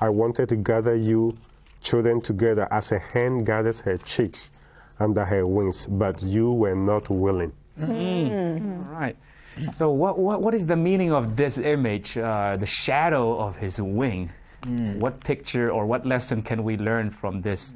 [0.00, 1.36] I wanted to gather you
[1.80, 4.50] children together as a hen gathers her chicks
[5.00, 7.52] under her wings, but you were not willing.
[7.80, 7.92] Mm-hmm.
[7.92, 8.86] Mm.
[8.86, 9.16] All right.
[9.74, 13.80] So, what, what, what is the meaning of this image, uh, the shadow of his
[13.80, 14.30] wing?
[14.62, 14.98] Mm.
[14.98, 17.74] What picture or what lesson can we learn from this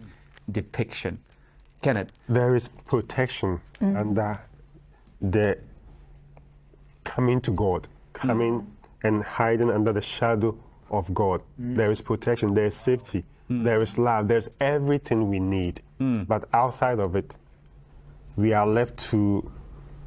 [0.51, 1.19] depiction?
[1.83, 2.11] Kenneth.
[2.29, 3.97] There is protection mm.
[3.97, 4.41] under
[5.21, 5.59] the
[7.05, 8.67] coming to God, coming
[9.05, 10.57] and hiding under the shadow
[10.91, 11.43] of God.
[11.59, 13.65] There is protection, there is safety, Hmm.
[13.65, 15.83] there is love, there's everything we need.
[15.99, 16.25] Hmm.
[16.25, 17.37] But outside of it,
[18.37, 19.51] we are left to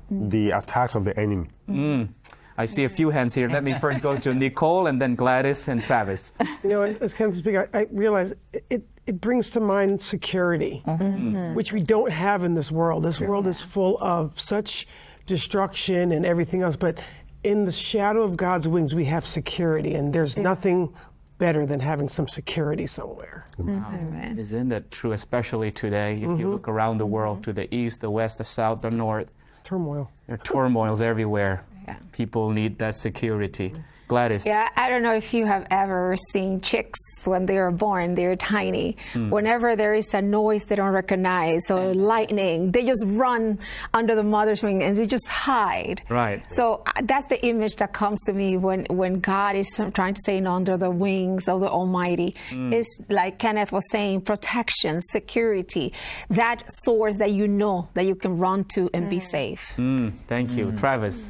[0.10, 0.30] hmm.
[0.30, 1.48] the attacks of the enemy.
[1.70, 2.10] Mm.
[2.58, 3.50] I see a few hands here.
[3.50, 6.34] Let me first go to Nicole and then Gladys and Travis.
[6.64, 10.00] You know, as, as Kenneth speak, I, I realize it, it, it brings to mind
[10.02, 11.54] security, uh-huh.
[11.54, 13.04] which we don't have in this world.
[13.04, 14.88] This world is full of such
[15.26, 17.00] destruction and everything else, but
[17.44, 20.94] in the shadow of God's wings, we have security, and there's nothing
[21.42, 23.46] better than having some security somewhere.
[23.58, 24.38] Mm-hmm.
[24.38, 26.12] Isn't that true, especially today?
[26.18, 26.52] If you mm-hmm.
[26.52, 27.50] look around the world mm-hmm.
[27.50, 29.28] to the east, the west, the south, the north,
[29.64, 30.12] Turmoil.
[30.28, 31.64] there are turmoils everywhere.
[32.12, 33.74] People need that security.
[34.12, 34.46] Gladys.
[34.46, 38.36] Yeah, I don't know if you have ever seen chicks when they are born, they're
[38.36, 38.98] tiny.
[39.14, 43.60] Whenever there is a noise they don't recognize or lightning, they just run
[43.94, 46.02] under the mother's wing and they just hide.
[46.10, 46.44] Right.
[46.52, 50.22] So uh, that's the image that comes to me when, when God is trying to
[50.26, 52.36] say under the wings of the Almighty.
[52.52, 55.94] It's like Kenneth was saying, protection, security,
[56.30, 59.74] that source that you know that you can run to and be safe.
[59.78, 60.72] Mm, thank you.
[60.74, 61.30] Travis.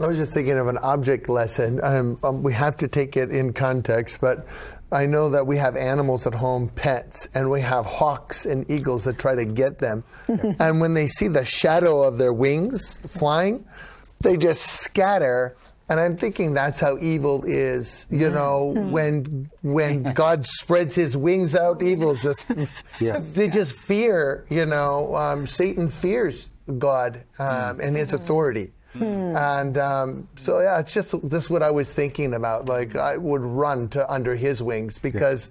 [0.00, 1.78] I was just thinking of an object lesson.
[1.82, 4.46] Um, um, we have to take it in context, but
[4.90, 9.04] I know that we have animals at home, pets, and we have hawks and eagles
[9.04, 10.02] that try to get them.
[10.58, 13.66] and when they see the shadow of their wings flying,
[14.20, 15.54] they just scatter.
[15.90, 18.06] And I'm thinking that's how evil is.
[18.10, 22.46] You know, when when God spreads His wings out, evil's just
[23.00, 24.46] they just fear.
[24.48, 26.48] You know, um, Satan fears
[26.78, 28.72] God um, and His authority.
[28.98, 32.66] And um, so, yeah, it's just this is what I was thinking about.
[32.66, 35.48] Like, I would run to under his wings because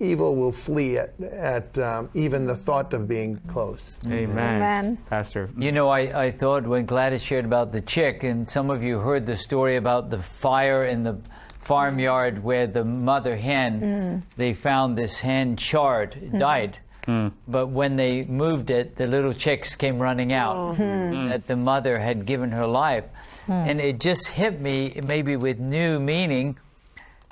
[0.00, 3.90] evil will flee at, at um, even the thought of being close.
[4.06, 4.28] Amen.
[4.30, 4.98] Amen.
[5.10, 5.50] Pastor.
[5.58, 8.98] You know, I, I thought when Gladys shared about the chick, and some of you
[8.98, 11.18] heard the story about the fire in the
[11.60, 16.78] farmyard where the mother hen, they found this hen charred, died.
[17.04, 17.28] Hmm.
[17.46, 20.74] But when they moved it, the little chicks came running out oh.
[20.74, 20.82] hmm.
[21.14, 21.28] Hmm.
[21.28, 23.04] that the mother had given her life.
[23.48, 26.58] And it just hit me, maybe with new meaning,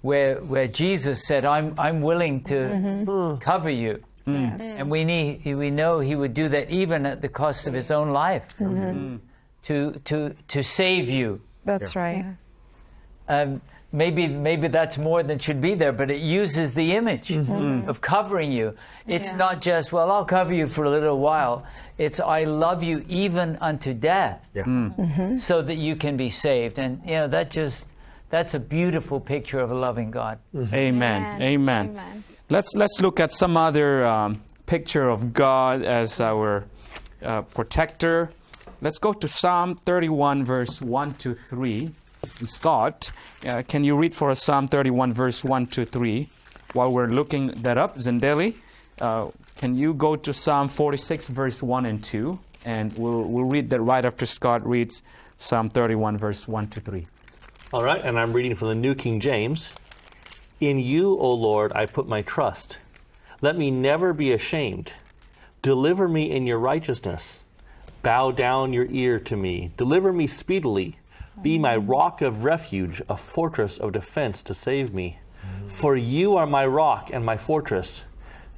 [0.00, 3.38] where, where Jesus said, I'm, I'm willing to Mm-hmm.
[3.40, 4.02] cover you.
[4.26, 4.80] Yes.
[4.80, 7.90] And we, need, we know he would do that even at the cost of his
[7.90, 9.16] own life Mm-hmm.
[9.64, 11.42] to, to, to save you.
[11.66, 12.24] That's right.
[13.28, 13.60] Um,
[13.93, 17.53] maybe, maybe that's more than should be there, but it uses the image mm-hmm.
[17.53, 17.89] Mm-hmm.
[17.89, 18.74] of covering you.
[19.07, 19.37] It's Yeah.
[19.39, 21.64] not just, well, I'll cover you for a little while.
[21.99, 24.64] It's, I love you even unto death Yeah.
[24.64, 24.97] Mm.
[24.97, 25.37] Mm-hmm.
[25.39, 26.78] so that you can be saved.
[26.78, 27.87] And, you know, that just,
[28.30, 30.39] that's a beautiful picture of a loving God.
[30.55, 31.41] Amen.
[31.41, 31.43] Amen.
[31.43, 32.24] Amen.
[32.49, 36.64] Let's let's look at some other um, picture of God as our
[37.22, 38.30] uh, protector.
[38.80, 41.91] Let's go to Psalm 31, verse 1 to 3.
[42.47, 43.11] Scott,
[43.47, 46.29] uh, can you read for us Psalm 31, verse 1 to 3?
[46.72, 48.55] While we're looking that up, Zandile,
[49.01, 52.39] uh, can you go to Psalm 46, verse 1 and 2?
[52.64, 55.03] And we'll, we'll read that right after Scott reads
[55.39, 57.07] Psalm 31, verse 1 to 3.
[57.72, 59.72] All right, and I'm reading from the New King James.
[60.61, 62.79] In you, O Lord, I put my trust.
[63.41, 64.93] Let me never be ashamed.
[65.62, 67.45] Deliver me in your righteousness.
[68.03, 69.72] Bow down your ear to me.
[69.77, 70.97] Deliver me speedily.
[71.43, 75.18] Be my rock of refuge, a fortress of defense to save me.
[75.68, 78.05] For you are my rock and my fortress.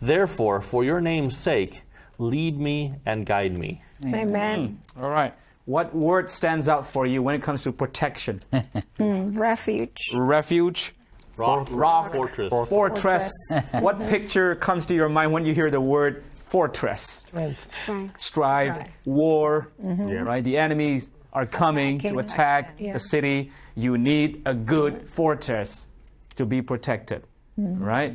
[0.00, 1.82] Therefore, for your name's sake,
[2.18, 3.82] lead me and guide me.
[4.04, 4.80] Amen.
[5.00, 5.34] All right.
[5.64, 8.42] What word stands out for you when it comes to protection?
[8.98, 10.10] Mm, refuge.
[10.16, 10.92] Refuge,
[11.36, 12.50] Rock, rock, fortress.
[12.68, 13.32] fortress.
[13.78, 17.24] what picture comes to your mind when you hear the word fortress?
[17.28, 18.16] Strength.
[18.18, 20.42] Strive, war, right?
[20.42, 22.94] The enemies are coming to attack Yeah.
[22.94, 23.52] the city.
[23.76, 25.86] You need a good fortress
[26.34, 27.22] to be protected,
[27.56, 28.12] right?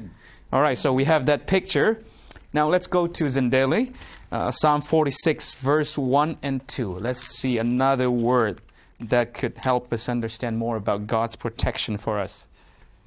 [0.51, 2.03] All right, so we have that picture.
[2.51, 3.93] Now let's go to Zandile,
[4.32, 6.93] uh, Psalm 46, verse 1 and 2.
[6.95, 8.59] Let's see another word
[8.99, 12.45] that could help us understand more about God's protection for us.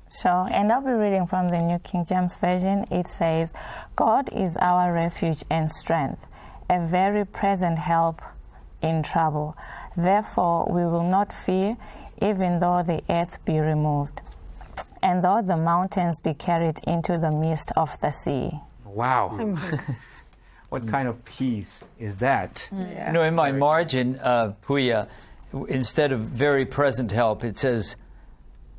[0.09, 2.85] So, and I'll be reading from the New King James Version.
[2.91, 3.53] It says,
[3.97, 6.27] God is our refuge and strength,
[6.71, 8.23] a very present help
[8.83, 9.57] in trouble.
[9.97, 11.77] Therefore, we will not fear,
[12.21, 14.21] even though the earth be removed,
[15.03, 18.51] and though the mountains be carried into the midst of the sea.
[18.85, 19.29] Wow.
[20.69, 22.69] what kind of peace is that?
[22.73, 25.09] You know, in my margin, uh, Puya,
[25.69, 27.97] instead of very present help, it says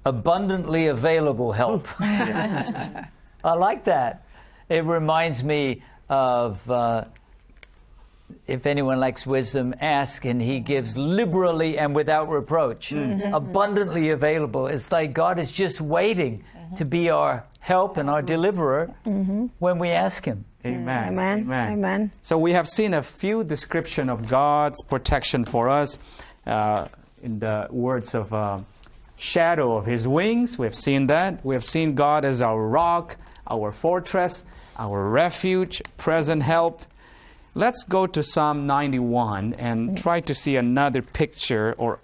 [0.05, 1.87] abundantly available help.
[1.99, 3.07] I
[3.43, 4.25] like that.
[4.69, 7.05] It reminds me of uh,
[8.45, 12.89] if anyone lacks wisdom, ask, and he gives liberally and without reproach.
[12.89, 13.21] Mm-hmm.
[13.21, 13.33] Mm-hmm.
[13.33, 14.67] Abundantly available.
[14.67, 16.75] It's like God is just waiting mm-hmm.
[16.75, 18.93] to be our help and our deliverer
[19.59, 20.45] when we ask Him.
[20.65, 21.13] Amen.
[21.13, 21.49] Amen.
[21.51, 22.11] Amen.
[22.21, 25.99] So we have seen a few description of God's protection for us
[26.45, 26.87] uh,
[27.21, 28.59] in the words of uh,
[29.17, 30.57] shadow of His wings.
[30.57, 31.45] We have seen that.
[31.45, 33.17] We have seen God as our rock,
[33.49, 34.45] our fortress,
[34.77, 36.83] our refuge, present help.
[37.57, 39.99] Let's go to Psalm 91 and mm.
[39.99, 41.97] try to see another picture or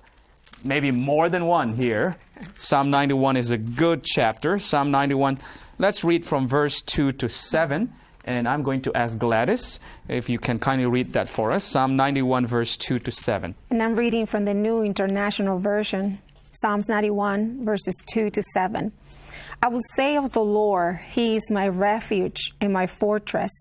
[0.64, 2.16] maybe more than one here.
[2.58, 4.58] Psalm 91 is a good chapter.
[4.58, 5.38] Psalm 91,
[5.78, 7.94] let's read from verse 2 to 7.
[8.26, 11.64] And I'm going to ask Gladys if you can kindly read that for us.
[11.64, 13.54] Psalm 91, verse 2 to 7.
[13.70, 16.18] And I'm reading from the New International Version,
[16.52, 18.92] Psalms 91, verses 2 to 7.
[19.62, 23.52] I will say of the Lord, He is my refuge and my fortress,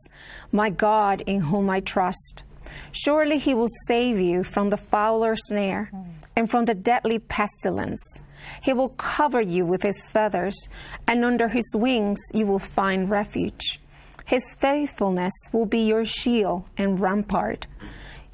[0.51, 2.43] my God in whom I trust.
[2.91, 5.91] Surely He will save you from the fowler snare
[6.37, 8.20] and from the deadly pestilence.
[8.62, 10.68] He will cover you with His feathers,
[11.07, 13.81] and under His wings you will find refuge.
[14.25, 17.66] His faithfulness will be your shield and rampart.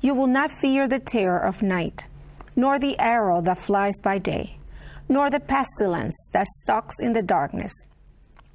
[0.00, 2.06] You will not fear the terror of night,
[2.54, 4.57] nor the arrow that flies by day,
[5.08, 7.72] nor the pestilence that stalks in the darkness,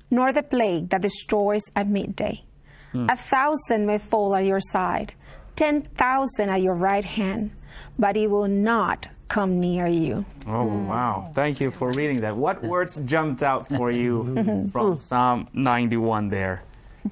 [0.09, 2.43] nor the plague that destroys at midday.
[2.91, 3.07] Hmm.
[3.09, 5.13] A thousand may fall at your side,
[5.55, 7.51] ten thousand at your right hand,
[7.97, 10.25] but it will not come near you.
[10.47, 10.87] Oh, hmm.
[10.87, 11.31] wow.
[11.33, 12.37] Thank you for reading that.
[12.37, 16.63] What words jumped out for you from Psalm 91 there?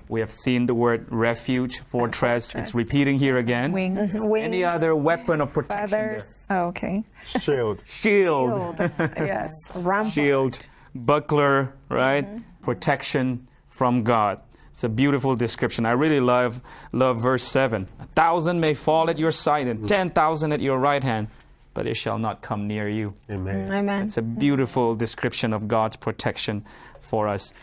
[0.09, 2.55] We have seen the word refuge, fortress.
[2.55, 3.71] It's repeating here again.
[3.71, 4.13] Wings.
[4.13, 4.45] Wings.
[4.45, 6.25] Any other weapon of protection Feathers.
[6.49, 7.03] Oh, okay.
[7.25, 7.79] Shield.
[7.79, 7.87] there?
[7.87, 8.75] Shield.
[8.99, 10.13] yes, rampart.
[10.13, 12.25] Shield, buckler, right?
[12.25, 12.63] Mm-hmm.
[12.63, 14.39] Protection from God.
[14.73, 15.85] It's a beautiful description.
[15.85, 16.61] I really love
[16.91, 17.87] love verse 7.
[17.99, 19.85] A thousand may fall at your side and mm-hmm.
[19.85, 21.27] 10,000 at your right hand,
[21.73, 23.13] but it shall not come near you.
[23.29, 23.71] Amen.
[23.71, 24.05] Amen.
[24.05, 26.65] It's a beautiful description of God's protection
[26.99, 27.53] for us.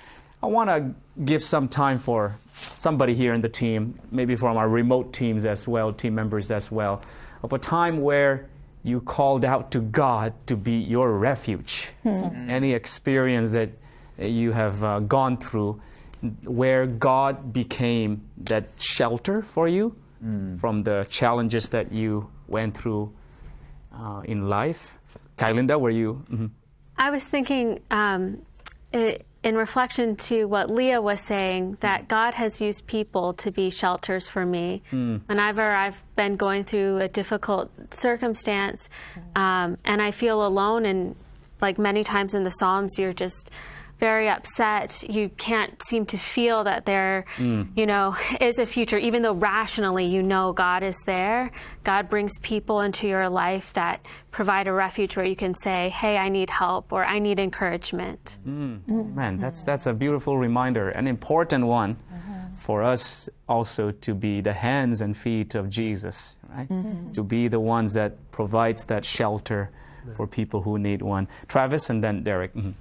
[0.42, 4.68] I want to give some time for somebody here in the team, maybe from our
[4.68, 7.02] remote teams as well, team members as well,
[7.42, 8.48] of a time where
[8.84, 11.88] you called out to God to be your refuge.
[12.04, 13.70] Any experience that
[14.18, 15.80] you have uh, gone through
[16.44, 19.94] where God became that shelter for you
[20.58, 23.12] from the challenges that you went through
[23.94, 24.98] uh, in life.
[25.36, 26.24] Kylinda, were you?
[26.30, 26.50] mhm.
[26.96, 28.42] I was thinking um,
[28.92, 33.70] i in reflection to what Leah was saying that God has used people to be
[33.70, 34.82] shelters for me.
[35.26, 38.88] Whenever I've been going through a difficult circumstance
[39.36, 41.14] um, and I feel alone, and
[41.60, 43.50] like many times in the Psalms, you're just
[43.98, 45.04] very upset.
[45.08, 47.68] You can't seem to feel that there, mm.
[47.76, 51.50] you know, is a future, even though rationally you know God is there.
[51.84, 56.16] God brings people into your life that provide a refuge where you can say, "Hey,
[56.16, 58.80] I need help," or "I need encouragement." Mm.
[58.80, 59.14] Mm-hmm.
[59.14, 59.66] Man, that's mm-hmm.
[59.66, 62.56] that's a beautiful reminder, an important one mm-hmm.
[62.56, 66.68] for us also to be the hands and feet of Jesus, right?
[67.14, 69.70] To be the ones that provides that shelter
[70.16, 71.28] for people who need one.
[71.48, 72.54] Travis and then Derek.
[72.54, 72.74] Mhm.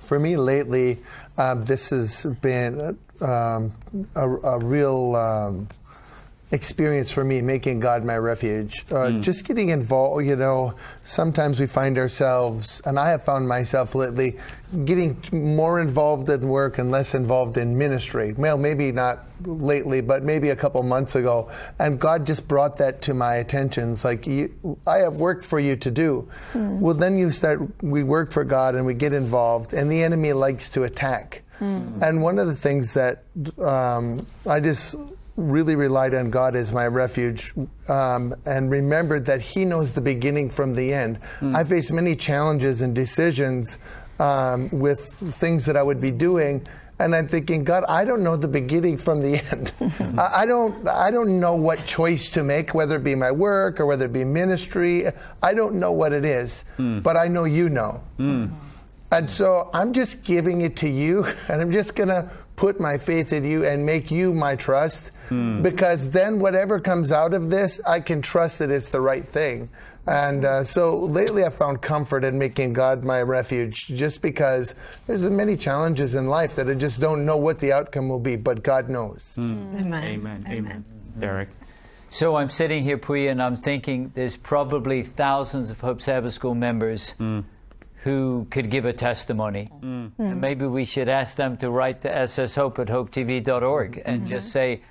[0.00, 0.98] For me lately,
[1.38, 3.72] um, this has been um,
[4.14, 5.68] a, a real um,
[6.52, 8.84] experience for me, making God my refuge.
[8.90, 13.96] Uh, Just getting involved, you know, sometimes we find ourselves, and I have found myself
[13.96, 14.36] lately,
[14.84, 18.32] getting more involved in work and less involved in ministry.
[18.32, 21.50] Well, maybe not lately, but maybe a couple months ago.
[21.80, 23.92] And God just brought that to my attention.
[23.92, 26.28] It's like, you, I have work for you to do.
[26.54, 30.32] Well, then you start, we work for God and we get involved, and the enemy
[30.32, 31.42] likes to attack.
[31.58, 33.24] And one of the things that
[33.58, 34.94] um, I just
[35.36, 37.52] really relied on God as my refuge
[37.88, 41.18] um, and remembered that He knows the beginning from the end.
[41.42, 43.78] I faced many challenges and decisions
[44.18, 45.00] um, with
[45.34, 46.66] things that I would be doing.
[46.98, 49.72] And I'm thinking, God, I don't know the beginning from the end.
[50.18, 53.78] I, I don't, I don't know what choice to make, whether it be my work
[53.80, 55.06] or whether it be ministry.
[55.42, 58.00] I don't know what it is, but I know you know.
[59.12, 62.98] And so I'm just giving it to you, and I'm just going to put my
[62.98, 65.10] faith in you and make you my trust.
[65.28, 65.62] Hmm.
[65.62, 69.68] Because then, whatever comes out of this, I can trust that it's the right thing.
[70.06, 74.74] And uh, so lately, I've found comfort in making God my refuge just because
[75.06, 78.36] there's many challenges in life that I just don't know what the outcome will be,
[78.36, 79.32] but God knows.
[79.34, 79.76] Hmm.
[79.76, 79.94] Hmm.
[79.94, 80.46] Amen.
[80.48, 80.84] Amen.
[81.18, 81.48] Derek.
[82.08, 86.54] So I'm sitting here, Puya, and I'm thinking there's probably thousands of Hope Sabbath School
[86.54, 87.14] members
[88.06, 89.68] who could give a testimony.
[89.82, 90.12] Mm.
[90.18, 94.30] And maybe we should ask them to write to sshope at hopetv.org and mm-hmm.
[94.30, 94.82] just say,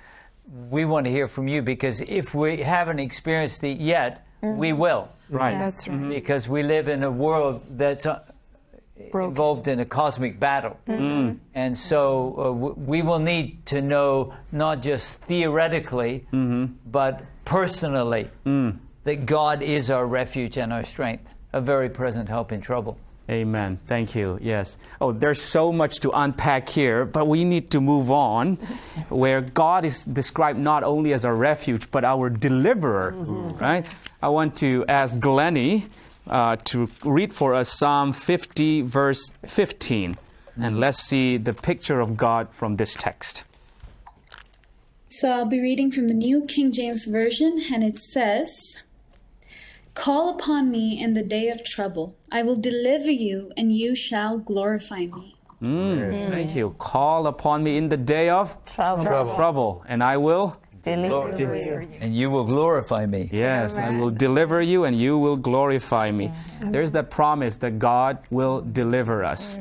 [0.68, 4.58] we want to hear from you because if we haven't experienced it yet, mm-hmm.
[4.58, 5.08] we will.
[5.30, 5.58] Right.
[5.58, 5.96] That's right.
[5.96, 6.10] Mm-hmm.
[6.10, 8.20] Because we live in a world that's uh,
[8.98, 10.78] involved in a cosmic battle.
[10.86, 11.38] Mm.
[11.54, 16.26] And so uh, w- we will need to know not just theoretically,
[16.84, 18.76] but personally mm.
[19.04, 22.98] that God is our refuge and our strength, a very present help in trouble.
[23.28, 23.78] Amen.
[23.88, 24.38] Thank you.
[24.40, 24.78] Yes.
[25.00, 28.54] Oh, there's so much to unpack here, but we need to move on
[29.08, 33.12] where God is described not only as our refuge, but our deliverer,
[33.60, 33.84] right?
[34.22, 35.86] I want to ask Glennie
[36.28, 40.16] uh, to read for us Psalm 50, verse 15.
[40.60, 43.42] And let's see the picture of God from this text.
[45.08, 48.82] So I'll be reading from the New King James Version, and it says,
[49.96, 52.16] Call upon me in the day of trouble.
[52.30, 55.36] I will deliver you, and you shall glorify me.
[55.62, 56.74] Mm, Thank you.
[56.76, 59.04] Call upon me in the day of Trouble.
[59.34, 60.54] trouble, and I will.
[60.86, 61.98] Deliver you.
[62.00, 63.28] And you will glorify me.
[63.32, 66.32] Yes, I will deliver you and you will glorify me.
[66.60, 69.58] There's that promise that God will deliver us.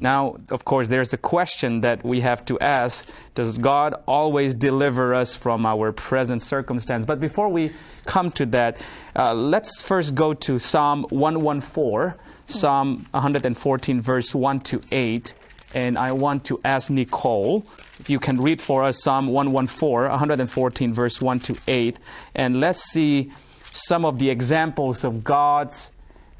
[0.00, 5.14] Now, of course, there's a question that we have to ask Does God always deliver
[5.14, 7.04] us from our present circumstance?
[7.04, 7.72] But before we
[8.06, 8.80] come to that,
[9.16, 12.14] uh, let's first go to Psalm 114,
[12.46, 15.34] Psalm 114, verse 1 to 8.
[15.74, 17.66] And I want to ask Nicole
[18.00, 21.96] if you can read for us Psalm 114, 114, verse 1 to 8.
[22.34, 23.32] And let's see
[23.70, 25.90] some of the examples of God's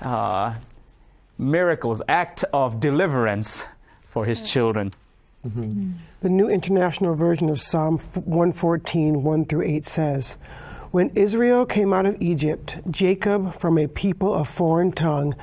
[0.01, 0.55] uh,
[1.37, 3.65] miracles, act of deliverance
[4.11, 4.47] for his mm.
[4.47, 4.93] children.
[5.47, 5.63] Mm-hmm.
[5.63, 5.93] Mm.
[6.21, 10.37] The New International Version of Psalm 114, 1 through 8 says,
[10.91, 15.35] When Israel came out of Egypt, Jacob from a people of foreign tongue,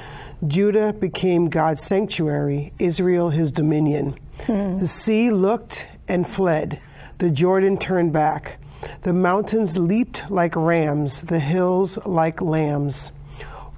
[0.48, 4.18] Judah became God's sanctuary, Israel his dominion.
[4.48, 4.80] Hmm.
[4.80, 6.82] The sea looked and fled,
[7.20, 8.60] the Jordan turned back.
[9.04, 13.12] The mountains leaped like rams, the hills like lambs.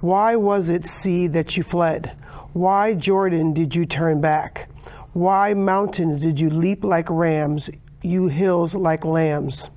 [0.00, 2.16] Why was it, sea, that you fled?
[2.54, 4.70] Why, Jordan, did you turn back?
[5.12, 7.68] Why, mountains, did you leap like rams,
[8.02, 9.68] you hills like lambs?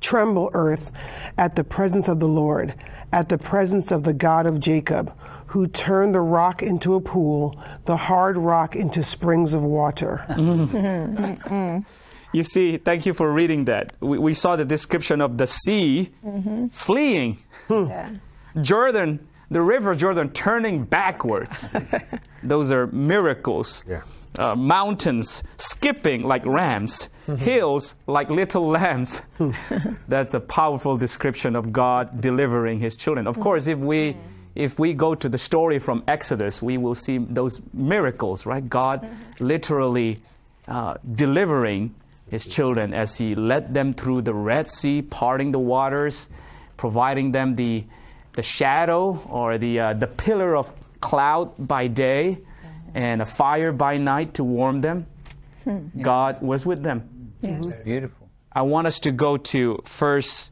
[0.00, 0.92] Tremble, earth,
[1.36, 2.74] at the presence of the Lord,
[3.12, 5.12] at the presence of the God of Jacob.
[5.52, 10.22] who turned the rock into a pool, the hard rock into springs of water.
[12.32, 13.94] You see, thank you for reading that.
[14.00, 16.68] We, we saw the description of the sea mm-hmm.
[16.68, 17.38] fleeing,
[17.68, 18.16] hmm.
[18.60, 21.68] Jordan, the river Jordan turning backwards.
[22.42, 23.82] Those are miracles.
[23.88, 24.02] Yeah.
[24.38, 27.08] Uh, mountains skipping like rams,
[27.38, 29.20] hills like little lambs.
[30.08, 33.26] That's a powerful description of God delivering His children.
[33.26, 34.16] Of course, if we
[34.54, 38.66] if we go to the story from Exodus, we will see those miracles, right?
[38.68, 39.08] God
[39.40, 40.20] literally
[40.68, 41.94] uh, delivering
[42.30, 46.28] His children as He led them through the Red Sea, parting the waters,
[46.76, 47.84] providing them the
[48.34, 50.70] the shadow or the uh, the pillar of
[51.00, 52.38] cloud by day
[52.94, 55.06] and a fire by night to warm them.
[56.00, 57.32] God was with them.
[57.84, 58.28] Beautiful.
[58.52, 60.50] I want us to go to First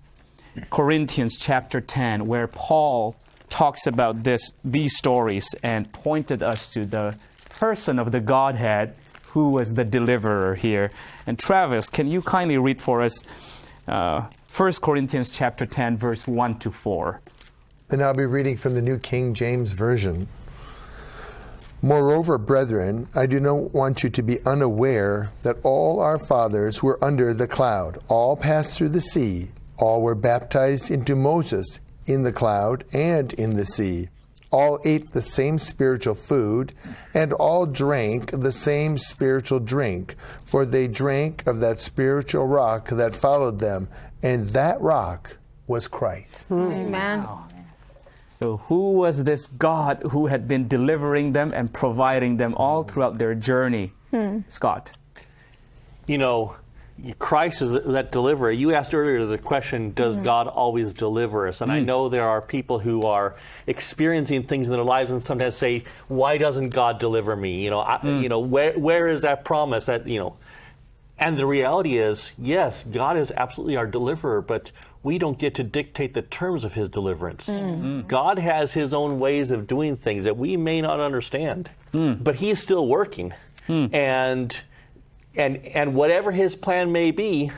[0.71, 3.17] Corinthians chapter 10, where Paul
[3.49, 7.17] talks about this, these stories and pointed us to the
[7.49, 8.97] person of the Godhead
[9.31, 10.91] who was the deliverer here.
[11.27, 13.23] And Travis, can you kindly read for us
[13.87, 17.21] uh, 1 Corinthians chapter 10, verse 1 to 4?
[17.91, 20.27] And I'll be reading from the New King James Version.
[21.83, 27.03] Moreover, brethren, I do not want you to be unaware that all our fathers were
[27.05, 32.33] under the cloud, all passed through the sea, all were baptized into Moses in the
[32.33, 34.09] cloud and in the sea.
[34.51, 36.73] All ate the same spiritual food,
[37.13, 40.15] and all drank the same spiritual drink,
[40.45, 43.89] for they drank of that spiritual rock that followed them,
[44.23, 46.47] and that rock was Christ.
[46.49, 46.73] Hmm.
[46.73, 47.29] Amen.
[48.39, 53.17] So, who was this God who had been delivering them and providing them all throughout
[53.17, 53.93] their journey?
[54.11, 54.41] Hmm.
[54.49, 54.93] Scott.
[56.07, 56.55] you know,
[57.19, 58.51] Christ is that deliverer.
[58.51, 60.23] You asked earlier the question, does hmm.
[60.23, 61.63] God always deliver us?
[61.63, 61.87] And I hmm.
[61.87, 66.37] know there are people who are experiencing things in their lives and sometimes say, why
[66.37, 67.65] doesn't God deliver me?
[67.65, 70.37] You know, I, you know, where where is that promise that, you know,
[71.19, 74.71] and the reality is, yes, God is absolutely our deliverer, but
[75.07, 77.49] we don't get to dictate the terms of his deliverance.
[77.49, 77.61] Mm.
[77.61, 77.83] Mm.
[77.83, 78.09] Mm.
[78.09, 81.71] God has his own ways of doing things that we may not understand,
[82.25, 83.33] but he is still working.
[83.95, 84.61] And
[85.37, 87.53] and and whatever his plan may be,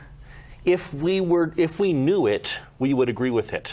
[0.67, 3.73] if we were if we knew it, we would agree with it.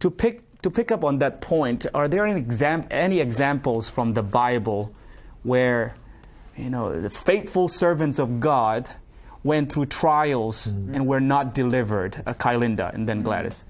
[0.00, 4.12] to pick to pick up on that point, are there any, exam, any examples from
[4.12, 4.94] the Bible
[5.42, 5.96] where
[6.54, 8.90] you know the faithful servants of God
[9.44, 12.22] went through trials and were not delivered?
[12.26, 13.64] Uh, Kylinda and then Gladys.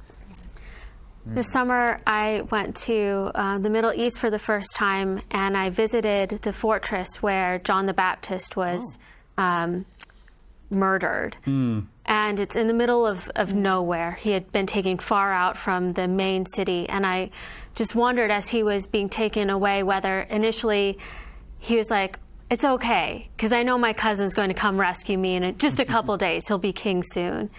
[1.26, 5.70] This summer, I went to uh, the Middle East for the first time, and I
[5.70, 8.98] visited the fortress where John the Baptist was
[9.38, 9.86] um,
[10.68, 11.36] murdered.
[12.06, 14.12] And it's in the middle of, of nowhere.
[14.12, 16.86] He had been taken far out from the main city.
[16.90, 17.30] And I
[17.74, 20.98] just wondered as he was being taken away whether initially
[21.58, 22.18] he was like,
[22.54, 25.80] it's okay, because I know my cousin's going to come rescue me in a, just
[25.80, 26.34] a couple mm-hmm.
[26.34, 26.46] days.
[26.46, 27.50] He'll be king soon.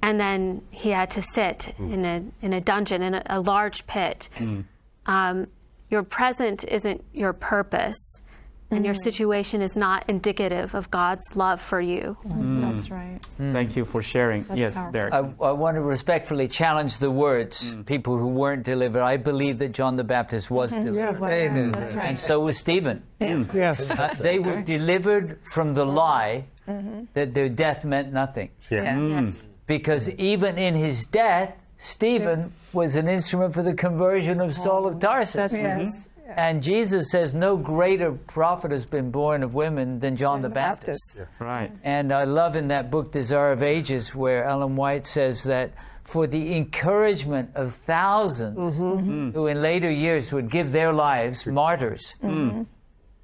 [0.00, 1.92] And then he had to sit mm.
[1.92, 4.28] in a, in a dungeon, in a, a large pit.
[4.36, 4.64] Mm.
[5.06, 5.48] Um,
[5.90, 8.22] your present isn't your purpose,
[8.70, 9.02] and your mm.
[9.02, 12.16] situation is not indicative of God's love for you.
[12.26, 12.60] Mm.
[12.60, 13.18] That's right.
[13.40, 13.52] Mm.
[13.52, 14.44] Thank you for sharing.
[14.54, 14.92] yes, powerful.
[14.92, 15.14] Derek.
[15.14, 19.02] I, I want to respectfully challenge the words, people who weren't delivered.
[19.02, 21.30] I believe that John the Baptist was delivered.
[21.30, 21.72] Amen.
[21.72, 22.08] That's right.
[22.08, 23.02] And so was Stephen.
[23.54, 23.90] Yes.
[23.90, 27.04] Uh, they were delivered from the lie mm-hmm.
[27.14, 28.50] that their death meant nothing.
[28.70, 28.98] Yeah.
[28.98, 29.48] Yes.
[29.66, 34.96] Because even in his death, Stephen was an instrument for the conversion of Saul of
[34.96, 35.34] oh, Tarsus.
[35.34, 35.84] That's mm-hmm.
[35.84, 36.07] Yes.
[36.28, 41.18] And Jesus says, No greater prophet has been born of women than John the Baptist.
[41.38, 41.72] right.
[41.82, 45.72] And I love in that book, Desire of Ages, where Ellen White says that
[46.04, 48.82] for the encouragement of 1000s mm-hmm.
[48.82, 49.30] mm-hmm.
[49.30, 52.62] who in later years would give their lives, martyrs, mm-hmm.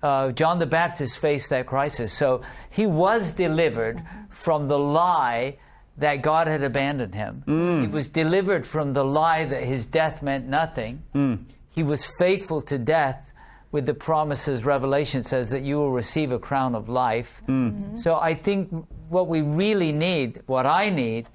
[0.02, 2.12] uh, John the Baptist faced that crisis.
[2.12, 5.56] So he was delivered from the lie
[5.96, 7.44] that God had abandoned him.
[7.46, 7.82] Mm.
[7.82, 11.02] He was delivered from the lie that his death meant nothing.
[11.14, 11.44] Mm.
[11.74, 13.32] He was faithful to death
[13.72, 17.42] with the promises Revelation says that you will receive a crown of life.
[17.46, 17.68] Hmm.
[17.68, 17.96] Mm-hmm.
[17.96, 18.70] So I think
[19.08, 21.28] what we really need, what I need,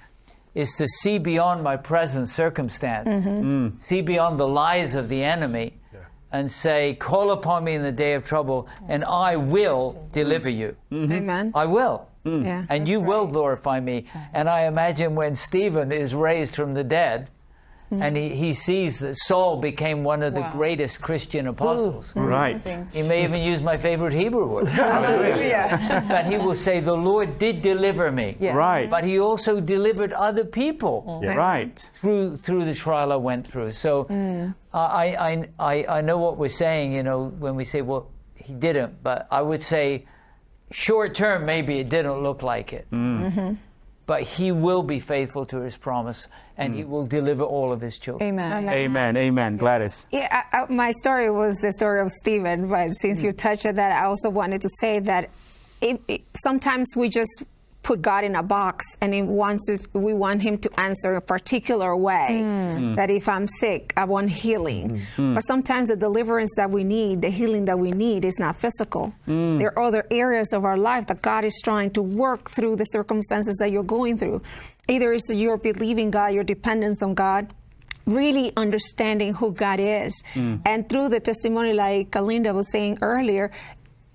[0.55, 3.29] is to see beyond my present circumstance, mm-hmm.
[3.29, 3.67] Mm-hmm.
[3.69, 3.77] Hmm.
[3.81, 5.79] see beyond the lies of the enemy,
[6.31, 10.75] and say, Call upon me in the day of trouble, and I will deliver you.
[10.93, 11.51] Amen.
[11.55, 12.07] I will.
[12.25, 12.45] Mm.
[12.45, 12.65] Yeah.
[12.69, 14.05] And you will glorify me.
[14.33, 17.29] And I imagine when Stephen is raised from the dead,
[17.91, 18.01] Mm.
[18.03, 22.13] And he, he sees that Saul became one of the greatest Christian apostles.
[22.13, 22.27] Mm.
[22.27, 22.87] Right.
[22.93, 24.67] He may even use my favorite Hebrew word.
[24.67, 26.05] Hallelujah.
[26.07, 28.37] but he will say, The Lord did deliver me.
[28.39, 28.53] Yeah.
[28.53, 28.89] Right.
[28.89, 31.35] But he also delivered other people mm.
[31.35, 31.89] Right.
[31.99, 33.71] through through the trial I went through.
[33.71, 34.05] So
[34.73, 38.11] uh, I, I, I, I know what we're saying, you know, when we say, well,
[38.35, 39.01] he didn't.
[39.01, 40.05] But I would say,
[40.71, 42.87] short term, maybe it didn't look like it.
[42.91, 43.55] Mm-hmm.
[44.10, 46.88] But he will be faithful to his promise and he mm.
[46.88, 48.28] will deliver all of his children.
[48.28, 48.68] Amen.
[48.68, 49.16] Amen.
[49.16, 49.55] Amen.
[49.55, 50.07] Gladys.
[50.12, 53.26] Yeah, I, I, my story was the story of Stephen, but since mm.
[53.26, 55.30] you touched on that, I also wanted to say that
[55.80, 57.43] it, it, sometimes we just
[57.82, 61.21] put God in a box, and he wants us, we want Him to answer a
[61.21, 62.41] particular way.
[62.41, 62.95] Mm.
[62.95, 65.05] That if I'm sick, I want healing.
[65.15, 65.36] Mm.
[65.36, 69.13] But sometimes the deliverance that we need, the healing that we need, is not physical.
[69.27, 69.59] Mm.
[69.59, 72.86] There are other areas of our life that God is trying to work through the
[72.86, 74.41] circumstances that you're going through.
[74.88, 77.47] Either it's your believing God, your dependence on God,
[78.05, 80.23] really understanding who God is.
[80.65, 83.51] And through the testimony, like Kalinda was saying earlier,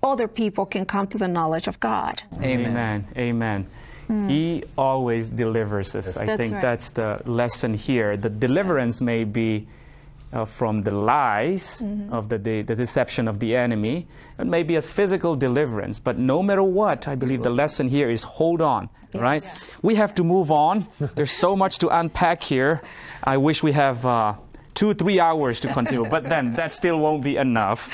[0.05, 2.23] other people can come to the knowledge of God.
[2.41, 3.07] Amen.
[3.17, 3.67] Amen.
[4.07, 6.15] He always delivers us.
[6.15, 6.61] I That's think right.
[6.61, 8.15] that's the lesson here.
[8.15, 9.67] The deliverance may be
[10.31, 11.81] uh, from the lies
[12.11, 14.05] of the, the, the deception of the enemy.
[14.37, 18.11] It may be a physical deliverance, but no matter what, I believe the lesson here
[18.11, 19.43] is hold on, right?
[19.81, 20.87] We have to move on.
[21.15, 22.81] There's so much to unpack here.
[23.23, 24.35] I wish we have uh,
[24.75, 27.89] two, three hours to continue, but then that still won't be enough.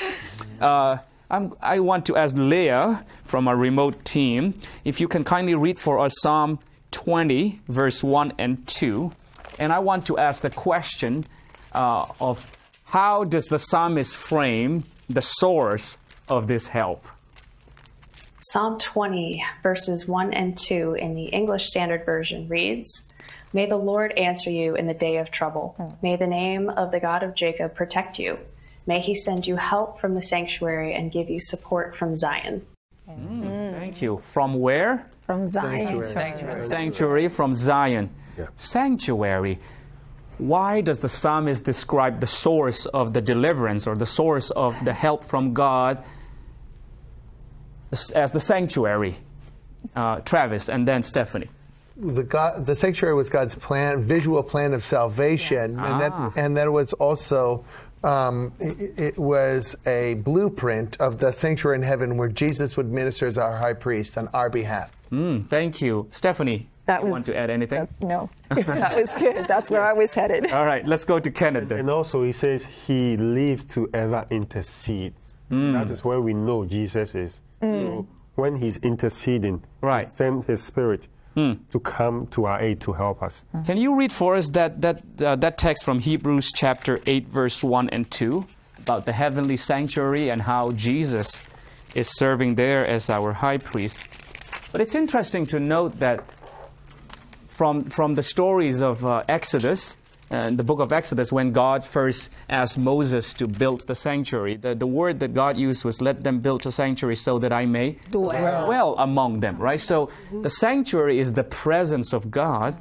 [0.60, 0.98] Uh,
[1.32, 5.80] I'm, I want to ask Leah from our remote team if you can kindly read
[5.80, 6.58] for us Psalm
[6.90, 9.10] 20, verse 1 and 2.
[9.58, 11.24] And I want to ask the question
[11.72, 12.46] uh, of
[12.84, 15.96] how does the psalmist frame the source
[16.28, 17.06] of this help?
[18.40, 23.08] Psalm 20, verses 1 and 2 in the English Standard Version reads
[23.54, 25.96] May the Lord answer you in the day of trouble.
[26.02, 28.36] May the name of the God of Jacob protect you.
[28.86, 32.66] May he send you help from the sanctuary and give you support from Zion.
[33.06, 34.18] Thank you.
[34.18, 35.06] From where?
[35.26, 36.02] From Zion.
[36.04, 36.66] Sanctuary.
[36.68, 38.10] Sanctuary from Zion.
[38.56, 39.58] Sanctuary.
[40.38, 44.92] Why does the psalmist describe the source of the deliverance or the source of the
[44.92, 46.02] help from God
[47.92, 49.18] as- as the sanctuary?
[49.94, 51.50] Uh, Travis and then Stephanie.
[51.96, 55.98] the God, the sanctuary was God's plan, visual plan of salvation, and Ah.
[55.98, 57.64] that and that was also
[58.04, 63.26] um, it, it was a blueprint of the sanctuary in heaven where Jesus would minister
[63.26, 64.90] as our high priest on our behalf.
[65.10, 66.68] Mm, thank you, Stephanie.
[66.86, 67.86] That you was- want to add anything?
[68.00, 69.46] No, that was good.
[69.46, 70.50] That's where I was headed.
[70.50, 71.66] All right, let's go to Canada.
[71.66, 71.78] then.
[71.80, 75.14] And also, he says he lives to ever intercede.
[75.50, 77.40] That is where we know Jesus is.
[77.60, 80.06] So when he's interceding, Right.
[80.06, 83.44] he sends his spirit to come to our aid to help us.
[83.64, 87.62] Can you read for us that, that, uh, that text from Hebrews chapter 8, verse
[87.62, 88.46] 1 and 2
[88.78, 91.44] about the heavenly sanctuary and how Jesus
[91.94, 94.08] is serving there as our high priest?
[94.72, 96.24] But it's interesting to note that
[97.48, 99.96] from, from the stories of uh, Exodus,
[100.32, 104.56] uh, in the book of Exodus, when God first asked Moses to build the sanctuary,
[104.56, 107.66] the, the word that God used was, Let them build a sanctuary so that I
[107.66, 108.66] may Dwell.
[108.66, 109.80] dwell among them, right?
[109.80, 112.76] So the sanctuary is the presence of God.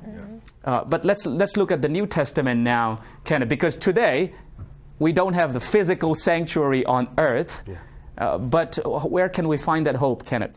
[0.63, 4.33] Uh, but let's, let's look at the New Testament now, Kenneth, because today
[4.99, 7.67] we don't have the physical sanctuary on earth.
[8.17, 10.55] Uh, but where can we find that hope, Kenneth?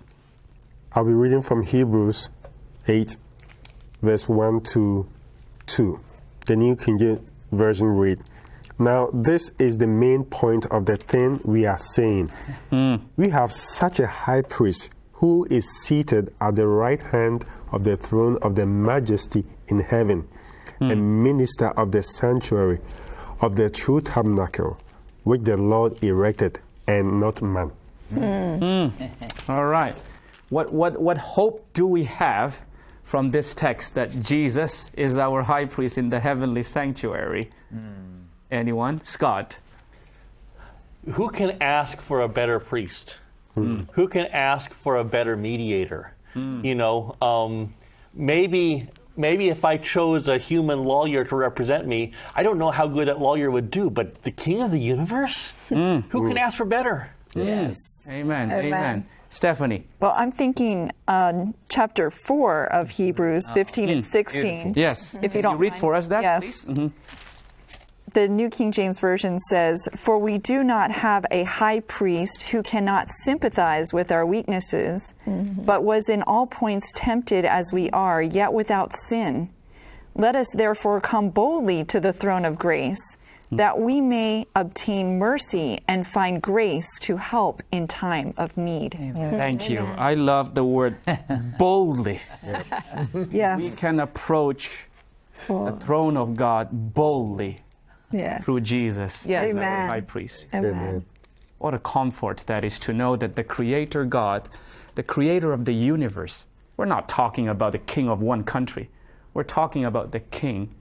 [0.92, 2.28] I'll be reading from Hebrews
[2.86, 3.16] 8,
[4.02, 5.08] verse 1 to
[5.66, 6.00] 2.
[6.46, 7.20] The New King James
[7.52, 8.20] Version read,
[8.78, 12.28] Now this is the main point of the thing we are saying.
[12.70, 12.96] Hmm.
[13.16, 17.96] We have such a high priest who is seated at the right hand of the
[17.96, 20.28] throne of the majesty in heaven,
[20.80, 21.22] a hmm.
[21.22, 22.80] minister of the sanctuary
[23.40, 24.78] of the true tabernacle,
[25.22, 27.70] which the Lord erected and not man.
[28.12, 28.88] Hmm.
[29.50, 29.96] All right.
[30.50, 32.62] What, what, what hope do we have
[33.04, 37.50] from this text that Jesus is our high priest in the heavenly sanctuary?
[37.70, 38.24] Hmm.
[38.50, 39.02] Anyone?
[39.04, 39.58] Scott.
[41.12, 43.18] Who can ask for a better priest?
[43.54, 43.82] Hmm.
[43.92, 46.14] Who can ask for a better mediator?
[46.32, 46.64] Hmm.
[46.64, 47.74] You know, um,
[48.14, 52.86] maybe maybe if I chose a human lawyer to represent me, I don't know how
[52.88, 53.90] good that lawyer would do.
[53.90, 57.10] But the King of the universe, who can ask for better?
[57.34, 58.02] Yes.
[58.08, 58.50] Amen.
[58.50, 58.66] Amen.
[58.66, 59.06] Amen.
[59.34, 59.84] Stephanie.
[59.98, 64.74] Well, I'm thinking um, chapter 4 of Hebrews 15 and 16.
[64.76, 65.18] Yes.
[65.22, 65.80] If you don't read mind.
[65.80, 66.64] for us that, yes.
[66.64, 66.76] please?
[66.76, 66.92] Mhm.
[68.12, 72.62] The New King James Version says, For we do not have a high priest who
[72.62, 78.52] cannot sympathize with our weaknesses, but was in all points tempted as we are, yet
[78.52, 79.50] without sin.
[80.14, 83.16] Let us therefore come boldly to the throne of grace,
[83.56, 88.96] that we may obtain mercy and find grace to help in time of need.
[89.14, 89.80] Thank you.
[89.96, 90.96] I love the word
[91.58, 92.20] boldly.
[93.30, 93.62] Yes.
[93.62, 94.86] We can approach
[95.48, 97.58] the throne of God boldly
[98.10, 98.38] Yeah.
[98.40, 99.50] through Jesus, Yes.
[99.50, 99.88] as our Amen.
[99.88, 100.46] high priest.
[100.54, 101.04] Amen.
[101.58, 104.48] What a comfort that is to know that the Creator God,
[104.94, 106.44] the Creator of the universe,
[106.76, 108.90] we're not talking about the king of one country,
[109.32, 110.74] we're talking about the king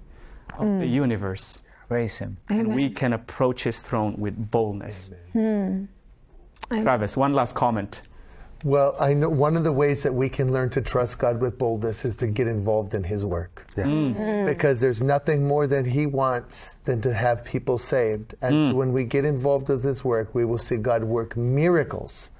[0.57, 0.91] of the mm.
[0.91, 1.57] universe.
[1.88, 2.38] Praise Him.
[2.50, 5.12] And we can approach His throne with boldness.
[5.34, 5.86] Hmm.
[6.70, 8.02] Travis, one last comment.
[8.64, 11.58] Well, I know one of the ways that we can learn to trust God with
[11.58, 13.66] boldness is to get involved in His work.
[13.78, 14.12] Yeah, hmm.
[14.14, 14.46] Hmm.
[14.46, 18.36] Because there's nothing more that He wants than to have people saved.
[18.42, 22.32] And so when we get involved with His work, we will see God work miracles.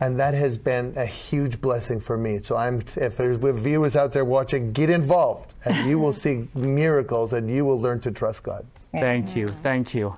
[0.00, 2.38] And that has been a huge blessing for me.
[2.42, 7.34] So I'm, if there's viewers out there watching, get involved, and you will see miracles,
[7.34, 8.66] and you will learn to trust God.
[8.92, 9.48] Thank you.
[9.48, 10.16] Thank you.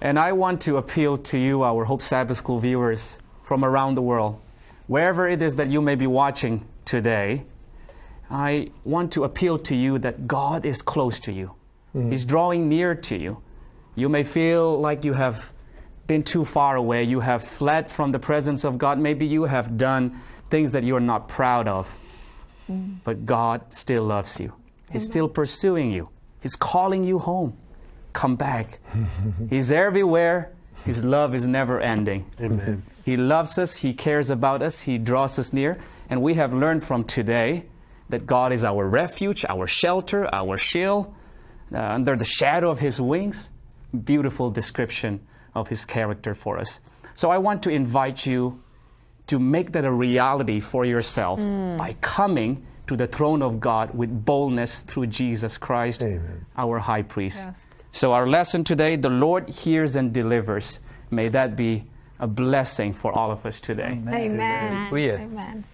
[0.00, 4.02] And I want to appeal to you, our Hope Sabbath School viewers from around the
[4.02, 4.40] world,
[4.86, 7.44] wherever it is that you may be watching today.
[8.30, 11.54] I want to appeal to you that God is close to you.
[11.94, 12.10] Mm-hmm.
[12.10, 13.42] He's drawing near to you.
[13.94, 15.52] You may feel like you have
[16.06, 17.04] been too far away.
[17.04, 18.98] You have fled from the presence of God.
[18.98, 21.92] Maybe you have done things that you are not proud of.
[23.04, 24.52] But God still loves you.
[24.90, 26.08] He's still pursuing you.
[26.40, 27.56] He's calling you home.
[28.12, 28.78] Come back.
[29.50, 30.52] He's everywhere.
[30.84, 32.30] His love is never ending.
[32.40, 32.82] Amen.
[33.04, 35.78] He loves us, He cares about us, He draws us near.
[36.08, 37.64] And we have learned from today
[38.10, 41.12] that God is our refuge, our shelter, our shield,
[41.72, 43.50] uh, under the shadow of His wings.
[44.04, 45.20] Beautiful description
[45.54, 46.80] of His character for us.
[47.14, 48.60] So I want to invite you
[49.26, 51.78] to make that a reality for yourself mm.
[51.78, 56.04] by coming to the throne of God with boldness through Jesus Christ,
[56.56, 57.48] our high priest.
[57.92, 60.80] So, our lesson today the Lord hears and delivers.
[61.10, 61.84] May that be
[62.18, 64.00] a blessing for all of us today.
[64.08, 64.90] Amen.
[64.90, 65.20] Puya.
[65.20, 65.64] Amen.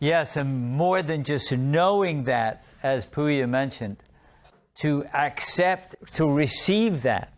[0.00, 3.96] Yes, and more than just knowing that, as Puya mentioned,
[4.76, 7.32] to accept, to receive that,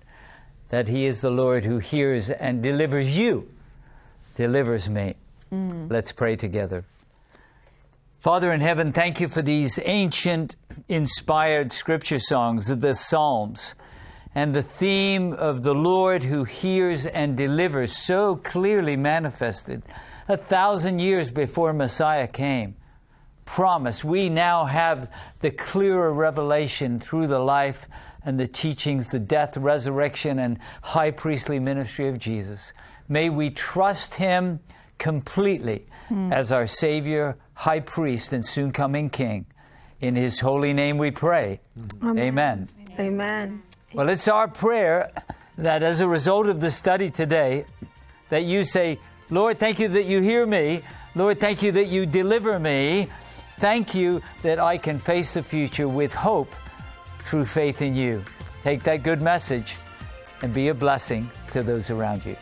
[0.71, 3.49] that He is the Lord who hears and delivers you,
[4.37, 5.15] delivers me.
[5.53, 5.91] Mm.
[5.91, 6.85] Let's pray together.
[8.21, 10.55] Father in heaven, thank you for these ancient,
[10.89, 13.75] inspired scripture songs, the Psalms,
[14.35, 19.83] and the theme of the Lord who hears and delivers so clearly manifested
[20.29, 22.77] a thousand years before Messiah came.
[23.45, 25.11] Promise, we now have
[25.41, 27.89] the clearer revelation through the life
[28.25, 32.73] and the teachings, the death, resurrection, and high priestly ministry of Jesus.
[33.09, 34.61] May we trust him
[34.99, 36.33] completely hmm.
[36.33, 39.47] as our Savior, high priest, and soon coming King.
[40.01, 41.61] In his holy name we pray.
[42.03, 42.69] Amen.
[42.99, 43.63] Amen.
[43.93, 45.11] Well, it's our prayer
[45.59, 47.65] that as a result of the study today,
[48.31, 48.99] that you say,
[49.29, 50.83] Lord, thank you that you hear me.
[51.15, 53.09] Lord, thank you that you deliver me.
[53.59, 56.53] Thank you that I can face the future with hope
[57.31, 58.25] through faith in you.
[58.65, 59.77] Take that good message
[60.43, 62.37] and be a blessing to those around you.